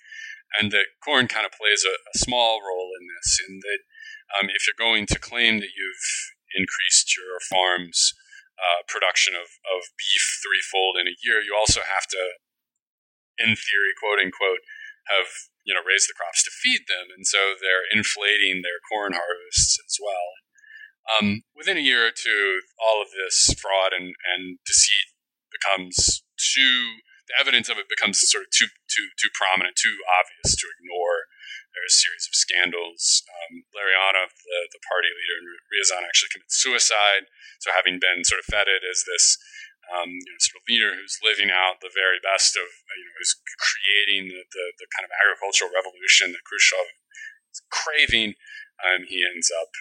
[0.56, 3.80] And that corn kind of plays a, a small role in this, in that
[4.32, 6.08] um, if you're going to claim that you've
[6.54, 8.14] increased your farm's
[8.56, 12.38] uh, production of, of beef threefold in a year, you also have to,
[13.38, 14.62] in theory, quote unquote,
[15.10, 15.28] have
[15.64, 19.76] you know raised the crops to feed them, and so they're inflating their corn harvests
[19.80, 20.28] as well.
[21.04, 25.12] Um, within a year or two, all of this fraud and, and deceit
[25.52, 27.04] becomes too.
[27.28, 31.23] The evidence of it becomes sort of too too too prominent, too obvious to ignore
[31.74, 33.26] there a series of scandals.
[33.26, 37.26] Um, Larionov, the, the party leader in Ryazan, actually committed suicide.
[37.58, 39.36] So, having been sort of feted as this
[39.90, 43.14] um, you know, sort of leader who's living out the very best of, you know,
[43.20, 46.88] who's creating the, the, the kind of agricultural revolution that Khrushchev
[47.52, 48.38] is craving,
[48.80, 49.74] um, he ends up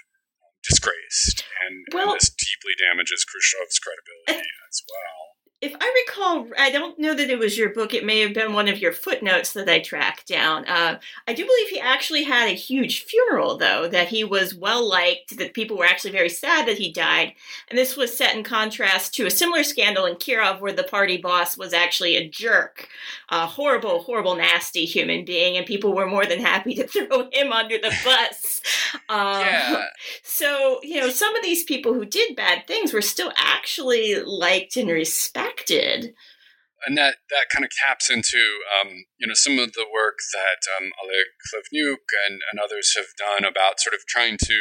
[0.66, 1.48] disgraced.
[1.64, 5.34] And, well, and this deeply damages Khrushchev's credibility as well
[5.64, 7.94] if I recall, I don't know that it was your book.
[7.94, 10.66] It may have been one of your footnotes that I tracked down.
[10.66, 14.86] Uh, I do believe he actually had a huge funeral, though, that he was well
[14.86, 17.36] liked, that people were actually very sad that he died.
[17.70, 21.16] And this was set in contrast to a similar scandal in Kirov where the party
[21.16, 22.90] boss was actually a jerk,
[23.30, 27.54] a horrible, horrible, nasty human being, and people were more than happy to throw him
[27.54, 28.62] under the bus.
[29.08, 29.86] Um, yeah.
[30.24, 34.76] So, you know, some of these people who did bad things were still actually liked
[34.78, 36.14] and respected expected.
[36.84, 40.68] And that, that kind of taps into um, you know some of the work that
[40.76, 41.32] um, Oleg
[42.28, 44.58] and, and others have done about sort of trying to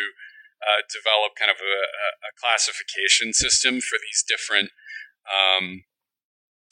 [0.63, 1.79] uh, develop kind of a,
[2.23, 4.71] a, classification system for these different
[5.27, 5.83] um,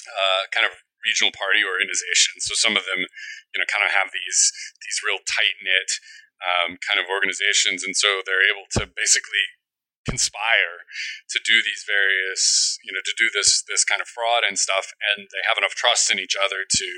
[0.06, 2.46] uh, kind of regional party organizations.
[2.46, 3.02] So some of them,
[3.50, 4.54] you know, kind of have these
[4.86, 5.90] these real tight knit
[6.38, 9.42] um, kind of organizations, and so they're able to basically
[10.08, 10.86] conspire
[11.28, 14.92] to do these various, you know, to do this this kind of fraud and stuff,
[15.12, 16.88] and they have enough trust in each other to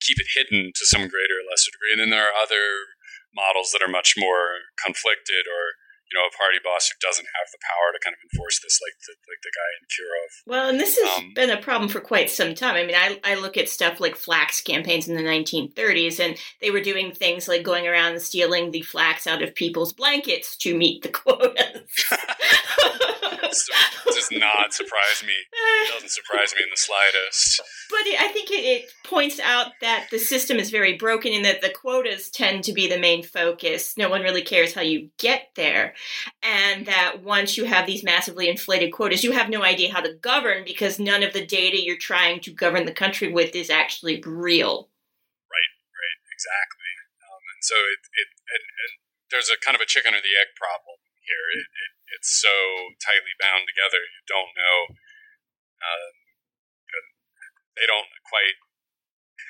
[0.00, 1.92] keep it hidden to some greater or lesser degree.
[1.92, 2.96] And then there are other
[3.34, 5.76] models that are much more conflicted or
[6.10, 8.78] you know, a party boss who doesn't have the power to kind of enforce this,
[8.82, 10.30] like the like the guy in Kirov.
[10.46, 12.76] Well, and this has um, been a problem for quite some time.
[12.76, 16.70] I mean, I I look at stuff like flax campaigns in the 1930s, and they
[16.70, 21.02] were doing things like going around stealing the flax out of people's blankets to meet
[21.02, 21.90] the quotas.
[23.56, 23.72] so,
[24.12, 25.32] does not surprise me.
[25.32, 27.60] It doesn't surprise me in the slightest.
[27.90, 31.44] But it, I think it, it points out that the system is very broken and
[31.44, 33.96] that the quotas tend to be the main focus.
[33.96, 35.94] No one really cares how you get there
[36.42, 40.14] and that once you have these massively inflated quotas, you have no idea how to
[40.14, 44.22] govern because none of the data you're trying to govern the country with is actually
[44.24, 44.88] real.
[45.50, 46.92] Right, right, exactly.
[47.22, 48.92] Um, and so it, it and, and,
[49.26, 51.44] there's a kind of a chicken or the egg problem here.
[51.58, 52.52] It, it, it's so
[53.02, 54.78] tightly bound together, you don't know.
[55.82, 56.10] Uh,
[57.76, 58.56] they don't quite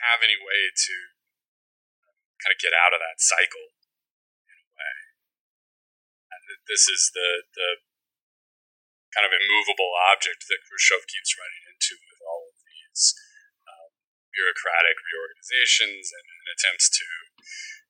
[0.03, 0.95] have any way to
[2.43, 3.71] kind of get out of that cycle
[4.51, 4.97] in a way.
[6.67, 7.87] this is the the
[9.15, 13.17] kind of immovable object that Khrushchev keeps running into with all of these
[13.65, 13.91] um,
[14.29, 17.09] bureaucratic reorganizations and, and, attempts to,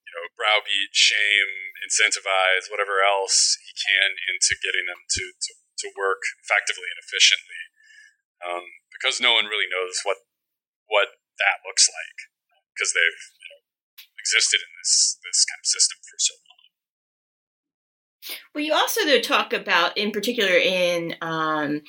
[0.07, 1.51] you know, browbeat, shame,
[1.83, 5.51] incentivize, whatever else he can into getting them to, to,
[5.83, 7.63] to work effectively and efficiently.
[8.41, 10.23] Um, because no one really knows what
[10.87, 12.19] what that looks like
[12.73, 13.63] because they've you know,
[14.21, 16.57] existed in this this kind of system for so long.
[18.55, 21.83] Well, you also though talk about, in particular, in um,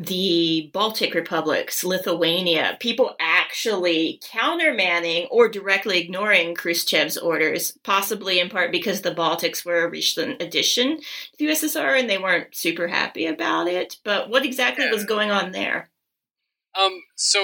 [0.00, 8.72] the Baltic republics, Lithuania, people actually countermanding or directly ignoring Khrushchev's orders, possibly in part
[8.72, 11.04] because the Baltics were a recent addition to
[11.36, 13.96] the USSR and they weren't super happy about it.
[14.02, 14.90] But what exactly yeah.
[14.90, 15.90] was going on there?
[16.72, 17.40] Um, so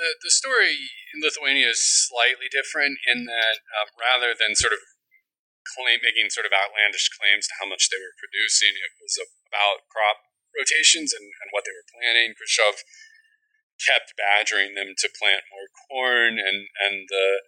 [0.00, 0.80] the the story
[1.12, 4.80] in Lithuania is slightly different in that um, rather than sort of
[5.76, 9.84] claim making sort of outlandish claims to how much they were producing, it was about
[9.92, 10.25] crop
[10.56, 12.32] rotations and, and what they were planning.
[12.34, 12.82] Khrushchev
[13.76, 17.44] kept badgering them to plant more corn, and and the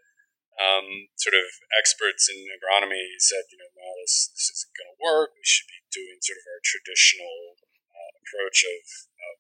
[0.59, 4.99] um, sort of experts in agronomy said, you know, well, this, this isn't going to
[4.99, 5.31] work.
[5.39, 7.63] We should be doing sort of our traditional
[7.95, 8.83] uh, approach of,
[9.23, 9.37] of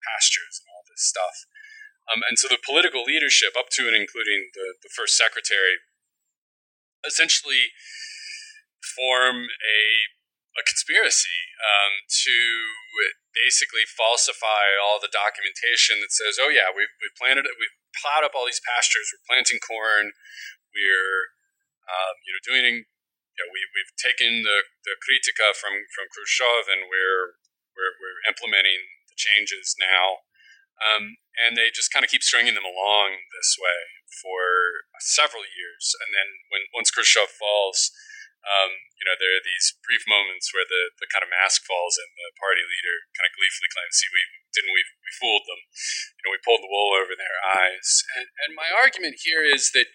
[0.00, 1.44] pastures and all this stuff.
[2.08, 5.76] Um, and so the political leadership, up to and including the, the first secretary,
[7.04, 7.76] essentially
[8.80, 9.80] form a
[10.56, 12.36] a conspiracy um, to
[13.36, 18.24] basically falsify all the documentation that says, "Oh yeah, we've, we planted it, we've plowed
[18.24, 20.16] up all these pastures, we're planting corn,
[20.72, 21.36] we're
[21.86, 26.72] um, you know doing, you know, we we've taken the the kritika from from Khrushchev
[26.72, 27.36] and we're
[27.76, 28.80] we're we're implementing
[29.12, 30.24] the changes now."
[30.76, 35.96] Um, and they just kind of keep stringing them along this way for several years,
[36.04, 37.92] and then when once Khrushchev falls,
[38.46, 41.98] um, you know, there are these brief moments where the, the kind of mask falls
[41.98, 44.22] and the party leader kind of gleefully claims, see, we
[44.54, 45.60] didn't we, we fooled them.
[46.16, 48.06] You know, we pulled the wool over their eyes.
[48.16, 49.90] And, and my argument here is that,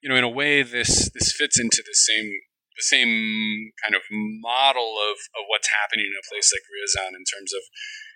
[0.00, 2.30] you know, in a way, this, this fits into the same
[2.78, 4.06] the same kind of
[4.38, 7.58] model of, of what's happening in a place like Ryazan in terms of,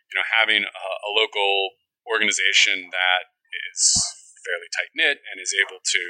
[0.06, 1.74] you know, having a, a local
[2.06, 3.82] organization that is
[4.46, 6.02] fairly tight knit and is able to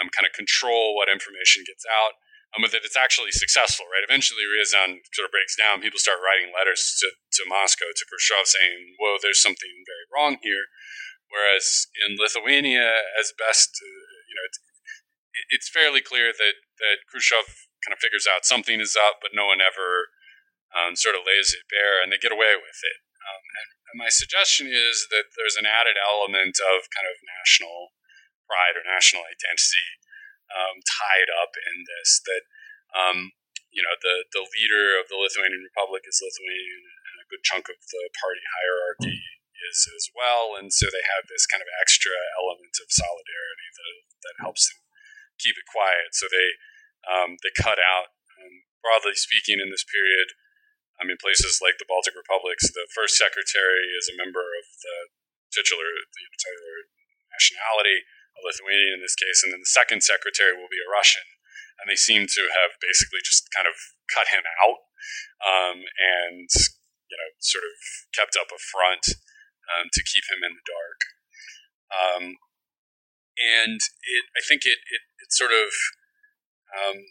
[0.00, 2.16] um, kind of control what information gets out
[2.52, 4.04] um, but that it's actually successful, right?
[4.04, 5.80] Eventually, Ryazan sort of breaks down.
[5.80, 7.08] People start writing letters to,
[7.40, 10.68] to Moscow, to Khrushchev, saying, whoa, there's something very wrong here.
[11.32, 14.60] Whereas in Lithuania, as best, uh, you know, it's,
[15.48, 17.48] it's fairly clear that, that Khrushchev
[17.80, 20.12] kind of figures out something is up, but no one ever
[20.76, 22.98] um, sort of lays it bare, and they get away with it.
[23.24, 27.96] Um, and, and my suggestion is that there's an added element of kind of national
[28.44, 30.01] pride or national identity
[30.52, 32.20] um, tied up in this.
[32.24, 32.44] That
[32.92, 33.18] um,
[33.72, 37.72] you know the the leader of the Lithuanian Republic is Lithuanian, and a good chunk
[37.72, 39.18] of the party hierarchy
[39.68, 43.96] is as well, and so they have this kind of extra element of solidarity that
[44.28, 44.82] that helps them
[45.40, 46.14] keep it quiet.
[46.14, 46.48] So they
[47.08, 50.38] um, they cut out, um, broadly speaking, in this period.
[51.00, 54.96] I mean, places like the Baltic republics, the first secretary is a member of the
[55.50, 56.78] titular, the titular
[57.34, 58.06] nationality
[58.36, 61.24] a Lithuanian in this case, and then the second secretary will be a Russian.
[61.80, 63.74] And they seem to have basically just kind of
[64.06, 64.86] cut him out
[65.42, 66.46] um, and,
[67.10, 67.74] you know, sort of
[68.14, 69.18] kept up a front
[69.72, 71.00] um, to keep him in the dark.
[71.90, 72.24] Um,
[73.40, 75.72] and it, I think it, it, it sort of
[76.70, 77.02] um,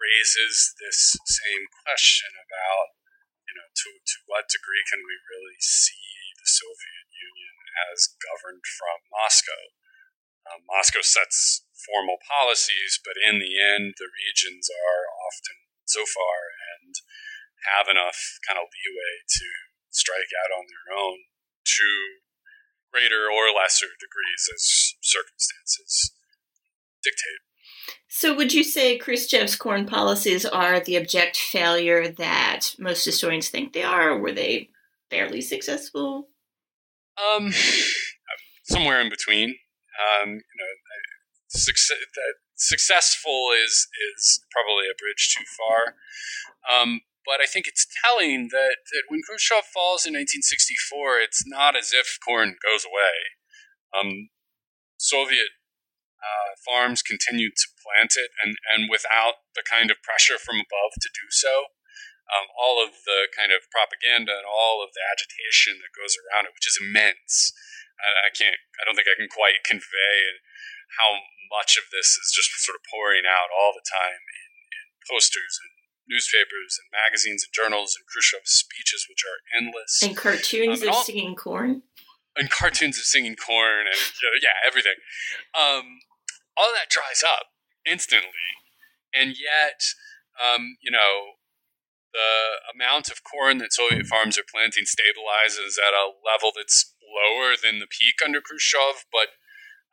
[0.00, 2.96] raises this same question about,
[3.46, 7.56] you know, to, to what degree can we really see the Soviet Union
[7.92, 9.76] as governed from Moscow?
[10.46, 16.38] Um, Moscow sets formal policies, but in the end, the regions are often so far
[16.78, 16.94] and
[17.74, 19.46] have enough kind of leeway to
[19.90, 21.18] strike out on their own
[21.64, 21.88] to
[22.92, 26.12] greater or lesser degrees as circumstances
[27.02, 27.42] dictate.
[28.08, 33.72] So, would you say Khrushchev's corn policies are the abject failure that most historians think
[33.72, 34.70] they are, or were they
[35.10, 36.28] fairly successful?
[37.18, 37.52] Um,
[38.64, 39.54] somewhere in between.
[39.96, 40.72] Um, you know,
[41.48, 41.98] success,
[42.56, 45.96] successful is is probably a bridge too far.
[46.68, 51.74] Um, but I think it's telling that, that when Khrushchev falls in 1964, it's not
[51.74, 53.18] as if corn goes away.
[53.90, 54.30] Um,
[54.94, 55.58] Soviet
[56.22, 60.94] uh, farms continued to plant it, and, and without the kind of pressure from above
[61.02, 61.74] to do so,
[62.30, 66.46] um, all of the kind of propaganda and all of the agitation that goes around
[66.46, 67.54] it, which is immense,
[68.00, 68.58] I, I can't.
[68.80, 70.40] I don't think I can quite convey
[71.00, 74.84] how much of this is just sort of pouring out all the time in, in
[75.06, 80.02] posters and newspapers and magazines and journals and Khrushchev's speeches, which are endless.
[80.02, 81.82] And cartoons um, and of all, singing corn.
[82.36, 84.02] And cartoons of singing corn and
[84.42, 84.98] yeah, everything.
[85.56, 86.04] Um,
[86.56, 87.52] all that dries up
[87.84, 88.60] instantly,
[89.12, 89.80] and yet,
[90.36, 91.36] um, you know,
[92.12, 97.54] the amount of corn that Soviet farms are planting stabilizes at a level that's lower
[97.54, 99.38] than the peak under Khrushchev, but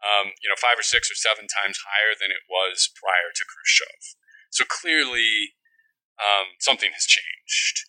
[0.03, 3.47] um, you know, five or six or seven times higher than it was prior to
[3.47, 4.19] Khrushchev.
[4.51, 5.55] So clearly,
[6.19, 7.87] um, something has changed.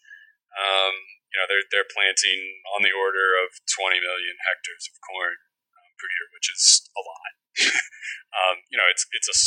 [0.55, 0.95] Um,
[1.35, 5.35] you know they're they're planting on the order of 20 million hectares of corn
[5.75, 7.33] um, per year, which is a lot.
[8.39, 9.39] um, you know, it's it's a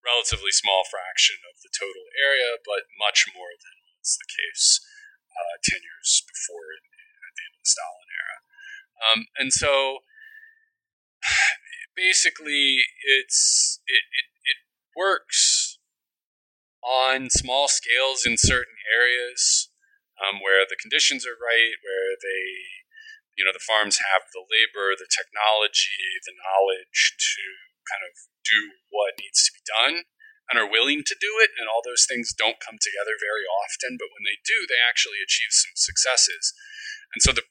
[0.00, 4.84] relatively small fraction of the total area, but much more than was the case
[5.32, 8.36] uh, 10 years before at the end of the Stalin era.
[9.02, 9.98] Um, and so
[11.96, 14.58] basically, it's it, it, it
[14.96, 15.78] works
[16.84, 19.72] on small scales in certain areas
[20.20, 22.46] um, where the conditions are right, where they,
[23.34, 27.42] you know, the farms have the labor, the technology, the knowledge to
[27.88, 28.14] kind of
[28.44, 30.06] do what needs to be done
[30.52, 31.56] and are willing to do it.
[31.56, 35.24] And all those things don't come together very often, but when they do, they actually
[35.24, 36.52] achieve some successes.
[37.16, 37.48] And so the,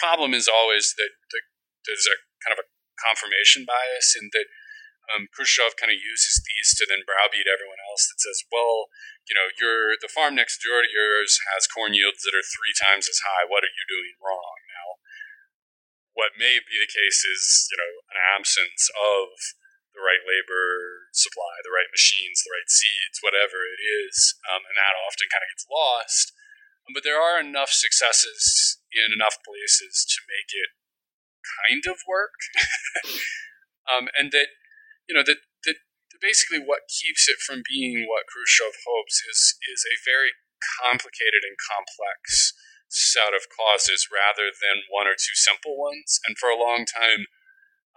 [0.00, 1.40] problem is always that the,
[1.86, 4.48] there's a kind of a confirmation bias in that
[5.12, 8.88] um, Khrushchev kind of uses these to then browbeat everyone else that says, well,
[9.28, 12.72] you know, your the farm next door to yours has corn yields that are three
[12.76, 13.44] times as high.
[13.44, 14.56] What are you doing wrong?
[14.72, 14.88] Now,
[16.16, 19.32] what may be the case is, you know, an absence of
[19.92, 24.76] the right labor supply, the right machines, the right seeds, whatever it is, um, and
[24.76, 26.34] that often kind of gets lost.
[26.92, 30.70] But there are enough successes in enough places to make it
[31.64, 32.36] kind of work,
[33.90, 34.52] um, and that
[35.08, 35.76] you know that that
[36.20, 40.36] basically what keeps it from being what Khrushchev hopes is is a very
[40.80, 42.52] complicated and complex
[42.88, 46.20] set of causes rather than one or two simple ones.
[46.28, 47.26] And for a long time,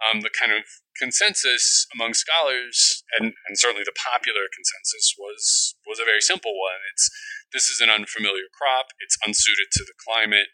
[0.02, 0.66] um, the kind of
[0.98, 6.82] consensus among scholars, and, and certainly the popular consensus, was was a very simple one.
[6.94, 7.10] It's
[7.52, 8.92] this is an unfamiliar crop.
[9.00, 10.52] It's unsuited to the climate.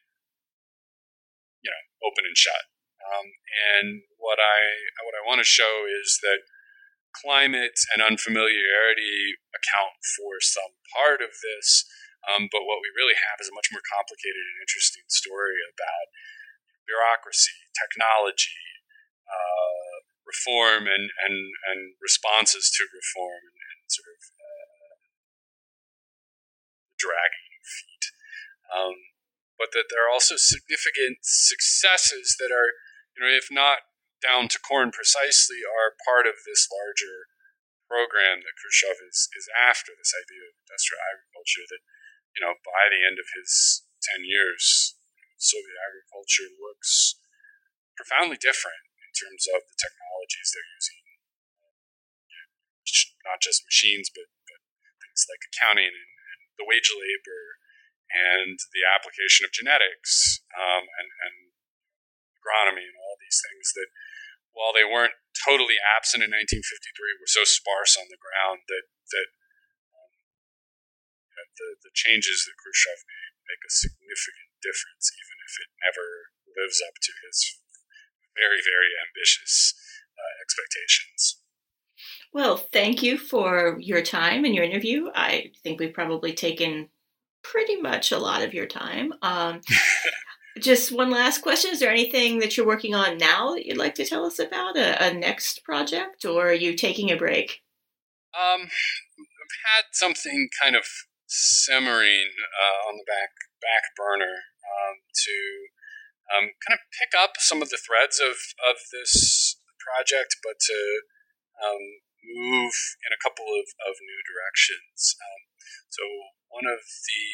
[1.62, 2.68] You know, open and shut.
[3.04, 3.28] Um,
[3.76, 4.60] and what I
[5.04, 6.44] what I want to show is that
[7.14, 11.86] climate and unfamiliarity account for some part of this,
[12.26, 16.10] um, but what we really have is a much more complicated and interesting story about
[16.88, 18.60] bureaucracy, technology,
[19.30, 19.94] uh,
[20.26, 21.36] reform, and, and,
[21.70, 24.20] and responses to reform, and, and sort of
[27.04, 28.04] dragging feet.
[28.72, 28.96] Um,
[29.60, 32.72] but that there are also significant successes that are
[33.14, 33.86] you know, if not
[34.18, 37.30] down to corn precisely, are part of this larger
[37.86, 41.82] program that Khrushchev is, is after this idea of industrial agriculture that,
[42.34, 43.84] you know, by the end of his
[44.18, 44.98] 10 years,
[45.38, 47.20] Soviet agriculture looks
[47.94, 51.00] profoundly different in terms of the technologies they're using.
[53.22, 54.60] Not just machines, but, but
[55.00, 56.13] things like accounting and
[56.56, 57.58] the wage labor
[58.14, 61.34] and the application of genetics um, and, and
[62.38, 63.88] agronomy and all these things that,
[64.54, 69.28] while they weren't totally absent in 1953, were so sparse on the ground that that
[69.90, 70.14] um,
[71.58, 76.08] the the changes that Khrushchev made make a significant difference, even if it never
[76.54, 77.58] lives up to his
[78.38, 79.74] very very ambitious
[80.14, 81.43] uh, expectations.
[82.32, 85.08] Well, thank you for your time and your interview.
[85.14, 86.88] I think we've probably taken
[87.42, 89.12] pretty much a lot of your time.
[89.22, 89.60] Um,
[90.60, 91.72] Just one last question.
[91.72, 94.76] Is there anything that you're working on now that you'd like to tell us about?
[94.76, 97.62] A, a next project, or are you taking a break?
[98.32, 100.84] Um, I've had something kind of
[101.26, 105.34] simmering uh, on the back back burner um, to
[106.30, 111.00] um, kind of pick up some of the threads of, of this project, but to
[111.62, 111.84] um,
[112.24, 112.74] move
[113.04, 115.14] in a couple of, of new directions.
[115.20, 115.40] Um,
[115.92, 116.02] so
[116.48, 117.26] one of the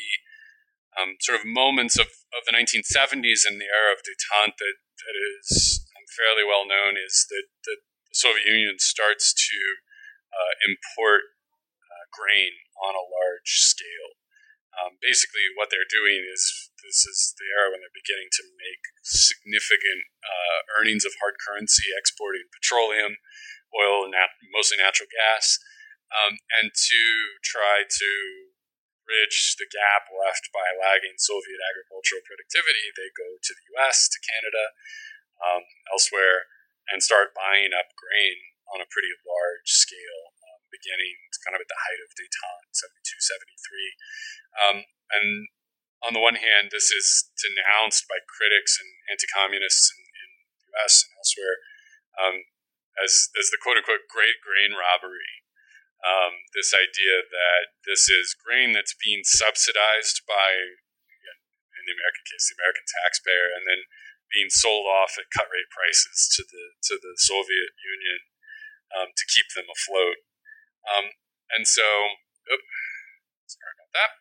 [0.99, 5.17] um, sort of moments of, of the 1970s and the era of detente that, that
[5.17, 7.81] is um, fairly well known is that, that
[8.11, 9.59] the Soviet Union starts to
[10.35, 11.31] uh, import
[11.87, 14.19] uh, grain on a large scale.
[14.71, 18.83] Um, basically, what they're doing is this is the era when they're beginning to make
[19.03, 23.19] significant uh, earnings of hard currency, exporting petroleum,
[23.75, 25.59] oil, and nat- mostly natural gas,
[26.11, 27.03] um, and to
[27.43, 28.11] try to
[29.07, 34.19] bridge the gap left by lagging Soviet agricultural productivity, they go to the US, to
[34.23, 34.65] Canada,
[35.43, 36.47] um, elsewhere,
[36.91, 38.39] and start buying up grain
[38.71, 43.19] on a pretty large scale, um, beginning kind of at the height of detente, 72,
[43.19, 43.97] 73.
[44.61, 44.77] Um,
[45.11, 45.27] and
[46.05, 51.03] on the one hand, this is denounced by critics and anti communists in, the US
[51.03, 51.57] and elsewhere
[52.21, 52.37] um,
[53.05, 55.41] as, as the quote unquote great grain robbery
[56.01, 60.81] um, this idea that this is grain that's being subsidized by,
[61.77, 63.85] in the American case, the American taxpayer, and then
[64.33, 68.21] being sold off at cut rate prices to the to the Soviet Union
[68.97, 70.25] um, to keep them afloat.
[70.89, 71.13] Um,
[71.53, 71.85] and so,
[73.45, 74.13] sorry about that.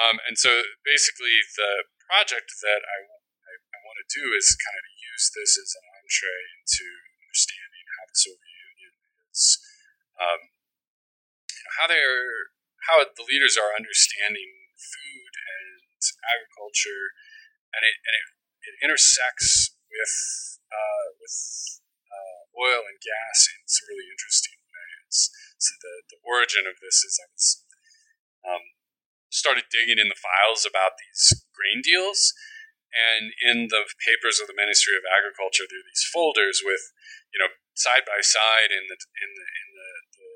[0.00, 2.98] Um, and so, basically, the project that I,
[3.44, 6.86] I, I want to do is kind of use this as an entree into
[7.28, 7.69] understanding
[8.10, 8.92] how the Soviet Union
[9.30, 9.62] is,
[10.18, 10.40] um,
[11.78, 12.50] how they're
[12.90, 17.14] how the leaders are understanding food and agriculture,
[17.70, 18.26] and it and it,
[18.66, 20.16] it intersects with
[20.74, 21.38] uh, with
[22.10, 25.30] uh, oil and gas in some really interesting ways.
[25.62, 27.46] So the the origin of this is I was
[28.42, 28.64] um,
[29.30, 32.34] started digging in the files about these grain deals.
[32.90, 36.90] And in the papers of the Ministry of Agriculture, there are these folders with,
[37.30, 40.30] you know, side by side in the in the in the, the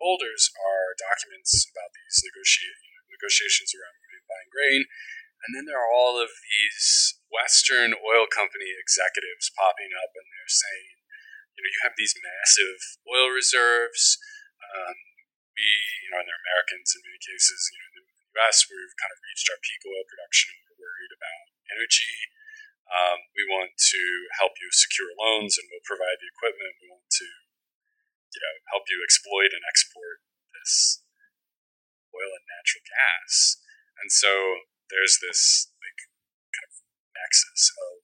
[0.00, 2.80] folders are documents about these negotiate,
[3.12, 3.94] negotiations around
[4.30, 4.86] buying grain,
[5.42, 10.54] and then there are all of these Western oil company executives popping up, and they're
[10.54, 11.02] saying,
[11.58, 12.78] you know, you have these massive
[13.10, 14.16] oil reserves.
[14.60, 14.96] Um,
[15.50, 15.66] we,
[16.06, 17.58] you know, and they're Americans in many cases.
[17.74, 18.06] You know, in the
[18.38, 20.54] U.S., we've kind of reached our peak oil production.
[20.54, 21.44] And we're worried about
[21.74, 22.14] energy.
[22.90, 24.02] Um, we want to
[24.42, 26.74] help you secure loans, and we'll provide the equipment.
[26.82, 27.28] We want to,
[28.34, 30.26] you know, help you exploit and export
[30.58, 31.02] this
[32.10, 33.62] oil and natural gas.
[34.02, 34.30] And so
[34.90, 35.98] there's this like
[36.50, 36.74] kind of
[37.14, 37.98] nexus of,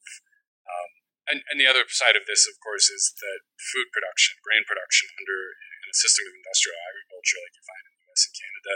[0.71, 0.91] um,
[1.27, 5.11] and, and the other side of this, of course, is that food production, grain production
[5.19, 8.23] under in a system of industrial agriculture like you find in the U.S.
[8.27, 8.75] and Canada,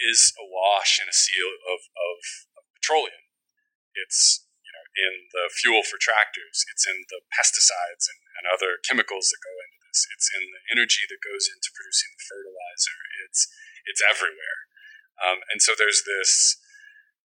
[0.00, 1.80] is awash in a sea of, of,
[2.60, 3.24] of petroleum.
[3.96, 4.47] It's
[4.96, 6.64] in the fuel for tractors.
[6.72, 10.08] It's in the pesticides and, and other chemicals that go into this.
[10.14, 12.98] It's in the energy that goes into producing the fertilizer.
[13.28, 13.48] It's
[13.88, 14.68] it's everywhere.
[15.18, 16.60] Um, and so there's this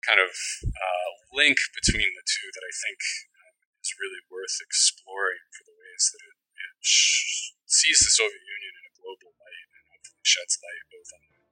[0.03, 0.31] kind of
[0.65, 2.99] uh, link between the two that I think
[3.39, 8.43] um, is really worth exploring for the ways that it, it sh- sees the Soviet
[8.43, 11.43] Union in a global light and hopefully sheds light both on the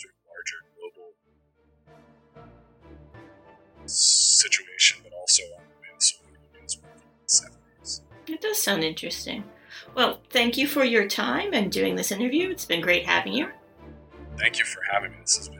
[0.00, 1.17] sort of larger global
[3.88, 5.68] situation, but also on
[8.38, 9.44] it does sound interesting.
[9.94, 12.50] Well, thank you for your time and doing this interview.
[12.50, 13.48] It's been great having you.
[14.38, 15.18] Thank you for having me.
[15.22, 15.57] This has been